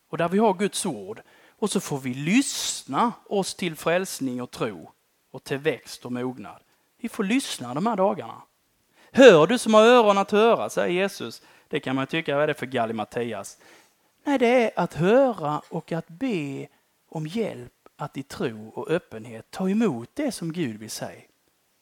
och 0.08 0.18
där 0.18 0.30
vi 0.30 0.38
har 0.38 0.54
Guds 0.54 0.86
ord. 0.86 1.22
Och 1.50 1.70
så 1.70 1.80
får 1.80 1.98
vi 1.98 2.14
lyssna 2.14 3.14
oss 3.26 3.56
till 3.56 3.76
frälsning 3.76 4.42
och 4.42 4.52
tro 4.52 4.92
och 5.32 5.44
till 5.44 5.58
växt 5.58 6.06
och 6.06 6.12
mognad. 6.12 6.64
Vi 6.98 7.10
får 7.10 7.24
lyssna 7.24 7.74
de 7.74 7.86
här 7.86 7.96
dagarna. 7.96 8.42
Hör 9.16 9.48
du 9.48 9.58
som 9.58 9.74
har 9.74 9.82
öron 9.84 10.18
att 10.18 10.32
höra, 10.32 10.70
säger 10.70 11.02
Jesus. 11.02 11.42
Det 11.68 11.80
kan 11.80 11.96
man 11.96 12.08
tycka, 12.08 12.36
vad 12.36 12.44
är 12.44 12.48
det 12.48 12.54
för 12.54 12.66
gallimatias? 12.66 13.58
Nej, 14.24 14.40
det 14.40 14.48
är 14.48 14.72
att 14.80 14.94
höra 14.94 15.62
och 15.70 15.92
att 15.92 16.08
be 16.08 16.68
om 17.10 17.28
hjälp 17.28 17.72
att 17.96 18.18
i 18.18 18.24
tro 18.24 18.70
och 18.70 18.90
öppenhet 18.90 19.52
ta 19.52 19.70
emot 19.70 20.10
det 20.14 20.32
som 20.32 20.54
Gud 20.54 20.80
vill 20.80 20.90
säga. 20.90 21.22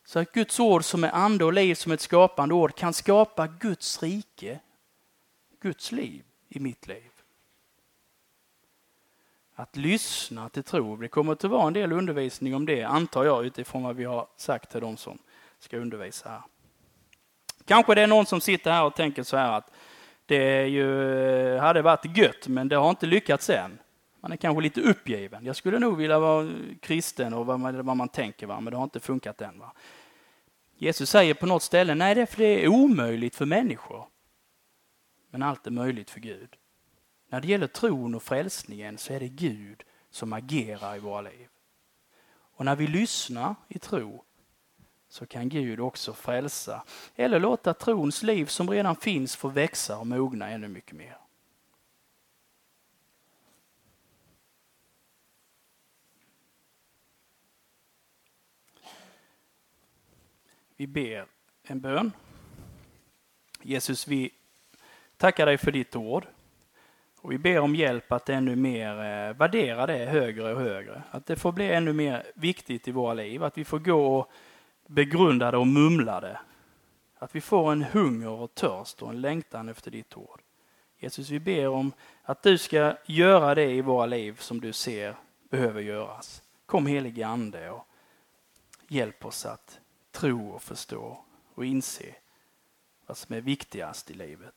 Så 0.06 0.20
att 0.20 0.32
Guds 0.32 0.60
ord 0.60 0.84
som 0.84 1.04
är 1.04 1.12
ande 1.12 1.46
och 1.46 1.54
liv 1.54 1.76
som 1.76 1.92
ett 1.92 2.02
skapande 2.02 2.56
ord 2.56 2.76
kan 2.76 2.94
skapa 2.94 3.48
Guds 3.48 4.04
rike, 4.04 4.60
Guds 5.62 5.92
liv 5.92 6.24
i 6.50 6.60
mitt 6.60 6.88
liv. 6.88 7.12
Att 9.56 9.76
lyssna 9.76 10.50
till 10.50 10.64
tro. 10.64 10.96
Det 10.96 11.08
kommer 11.08 11.34
att 11.34 11.44
vara 11.44 11.68
en 11.68 11.74
del 11.74 11.92
undervisning 11.92 12.56
om 12.56 12.66
det, 12.66 12.84
antar 12.84 13.26
jag, 13.26 13.46
utifrån 13.46 13.84
vad 13.84 13.96
vi 13.96 14.04
har 14.04 14.28
sagt 14.38 14.72
till 14.72 14.82
de 14.82 14.98
som 14.98 15.18
ska 15.60 15.78
undervisa 15.78 16.30
här. 16.30 16.42
Kanske 17.72 17.96
det 17.96 18.02
är 18.02 18.08
någon 18.08 18.26
som 18.26 18.42
sitter 18.42 18.72
här 18.72 18.84
och 18.84 18.96
tänker 18.96 19.24
så 19.24 19.38
här 19.38 19.52
att 19.52 19.72
det 20.26 20.68
ju 20.68 20.88
hade 21.58 21.82
varit 21.82 22.18
gött, 22.18 22.48
men 22.48 22.68
det 22.68 22.76
har 22.76 22.90
inte 22.90 23.06
lyckats 23.06 23.50
än. 23.50 23.80
Man 24.20 24.32
är 24.32 24.36
kanske 24.36 24.62
lite 24.62 24.82
uppgiven. 24.82 25.46
Jag 25.46 25.56
skulle 25.56 25.80
nog 25.80 25.98
vilja 25.98 26.20
vara 26.20 26.52
kristen 26.80 27.34
och 27.34 27.46
vad 27.46 27.60
man, 27.60 27.86
vad 27.86 27.98
man 27.98 28.10
tänker, 28.10 28.48
va? 28.48 28.60
men 28.60 28.72
det 28.72 28.78
har 28.78 28.84
inte 28.84 29.00
funkat 29.00 29.42
än. 29.42 29.60
Va? 29.60 29.74
Jesus 30.78 31.10
säger 31.10 31.34
på 31.34 31.46
något 31.46 31.64
ställe, 31.64 31.96
nej 31.96 32.16
det 32.16 32.22
är 32.22 32.26
för 32.26 32.38
det 32.38 32.64
är 32.64 32.68
omöjligt 32.68 33.36
för 33.36 33.46
människor. 33.46 34.06
Men 35.30 35.44
allt 35.44 35.68
är 35.68 35.72
möjligt 35.72 36.10
för 36.10 36.20
Gud. 36.20 36.56
När 37.30 37.42
det 37.42 37.48
gäller 37.48 37.68
tron 37.68 38.16
och 38.16 38.24
frälsningen 38.24 38.98
så 38.98 39.14
är 39.14 39.20
det 39.20 39.28
Gud 39.28 39.84
som 40.10 40.34
agerar 40.34 40.96
i 40.96 41.00
våra 41.00 41.22
liv. 41.22 41.48
Och 42.56 42.66
när 42.66 42.76
vi 42.76 42.88
lyssnar 42.88 43.56
i 43.68 43.80
tro 43.80 44.24
så 45.12 45.26
kan 45.26 45.50
Gud 45.50 45.80
också 45.80 46.14
frälsa 46.14 46.84
eller 47.16 47.40
låta 47.40 47.74
trons 47.74 48.24
liv 48.24 48.46
som 48.46 48.70
redan 48.70 48.96
finns 48.96 49.36
få 49.36 49.48
växa 49.48 49.98
och 49.98 50.08
mogna 50.08 50.50
ännu 50.50 50.68
mycket 50.68 50.96
mer. 50.96 51.18
Vi 60.76 60.88
ber 60.88 61.26
en 61.64 61.82
bön. 61.82 62.12
Jesus, 63.62 64.08
vi 64.08 64.32
tackar 65.18 65.46
dig 65.46 65.58
för 65.58 65.72
ditt 65.72 65.96
ord. 65.96 66.28
Och 67.18 67.32
vi 67.32 67.38
ber 67.38 67.60
om 67.60 67.76
hjälp 67.76 68.12
att 68.12 68.30
ännu 68.30 68.56
mer 68.56 68.90
eh, 68.90 69.34
värdera 69.34 69.88
det 69.88 70.06
högre 70.06 70.54
och 70.54 70.62
högre. 70.62 71.04
Att 71.12 71.26
det 71.26 71.36
får 71.36 71.52
bli 71.52 71.72
ännu 71.72 71.94
mer 71.94 72.24
viktigt 72.36 72.88
i 72.88 72.92
våra 72.92 73.14
liv. 73.14 73.44
Att 73.44 73.58
vi 73.58 73.66
får 73.66 73.80
gå 73.80 74.18
och 74.18 74.32
begrundade 74.92 75.58
och 75.58 75.68
mumlade. 75.68 76.40
Att 77.16 77.36
vi 77.36 77.42
får 77.42 77.72
en 77.72 77.84
hunger 77.84 78.30
och 78.30 78.56
törst 78.56 79.02
och 79.02 79.10
en 79.10 79.22
längtan 79.22 79.70
efter 79.70 79.92
ditt 79.92 80.18
ord. 80.18 80.42
Jesus, 80.98 81.30
vi 81.30 81.40
ber 81.40 81.68
om 81.68 81.92
att 82.24 82.44
du 82.44 82.58
ska 82.58 82.98
göra 83.06 83.56
det 83.56 83.72
i 83.72 83.82
våra 83.82 84.06
liv 84.06 84.38
som 84.40 84.62
du 84.62 84.74
ser 84.74 85.16
behöver 85.50 85.82
göras. 85.82 86.42
Kom 86.66 86.86
helige 86.86 87.28
Ande 87.28 87.70
och 87.70 87.88
hjälp 88.88 89.26
oss 89.26 89.46
att 89.46 89.80
tro 90.12 90.50
och 90.50 90.64
förstå 90.64 91.18
och 91.56 91.66
inse 91.66 92.16
vad 93.06 93.18
som 93.18 93.36
är 93.36 93.42
viktigast 93.42 94.12
i 94.12 94.14
livet. 94.14 94.56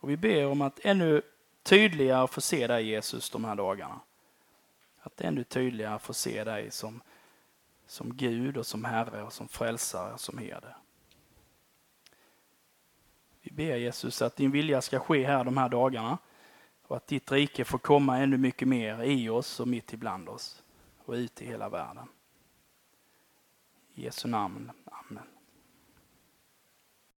Och 0.00 0.10
vi 0.10 0.16
ber 0.16 0.46
om 0.46 0.62
att 0.62 0.80
ännu 0.82 1.22
tydligare 1.62 2.28
få 2.28 2.40
se 2.40 2.66
dig 2.66 2.86
Jesus 2.86 3.30
de 3.30 3.44
här 3.44 3.54
dagarna. 3.54 4.00
Att 5.00 5.20
ännu 5.20 5.44
tydligare 5.44 5.98
få 5.98 6.14
se 6.14 6.44
dig 6.44 6.70
som, 6.70 7.00
som 7.88 8.16
Gud 8.16 8.56
och 8.56 8.66
som 8.66 8.84
Herre 8.84 9.22
och 9.22 9.32
som 9.32 9.48
frälsare 9.48 10.12
och 10.12 10.20
som 10.20 10.38
herde. 10.38 10.76
Vi 13.40 13.50
ber 13.50 13.76
Jesus 13.76 14.22
att 14.22 14.36
din 14.36 14.50
vilja 14.50 14.82
ska 14.82 14.98
ske 14.98 15.26
här 15.26 15.44
de 15.44 15.56
här 15.56 15.68
dagarna 15.68 16.18
och 16.82 16.96
att 16.96 17.06
ditt 17.06 17.32
rike 17.32 17.64
får 17.64 17.78
komma 17.78 18.18
ännu 18.18 18.36
mycket 18.38 18.68
mer 18.68 19.02
i 19.02 19.28
oss 19.28 19.60
och 19.60 19.68
mitt 19.68 19.92
ibland 19.92 20.28
oss 20.28 20.62
och 20.98 21.12
ut 21.12 21.42
i 21.42 21.46
hela 21.46 21.68
världen. 21.68 22.08
I 23.94 24.02
Jesu 24.02 24.28
namn. 24.28 24.70
Amen. 24.84 25.27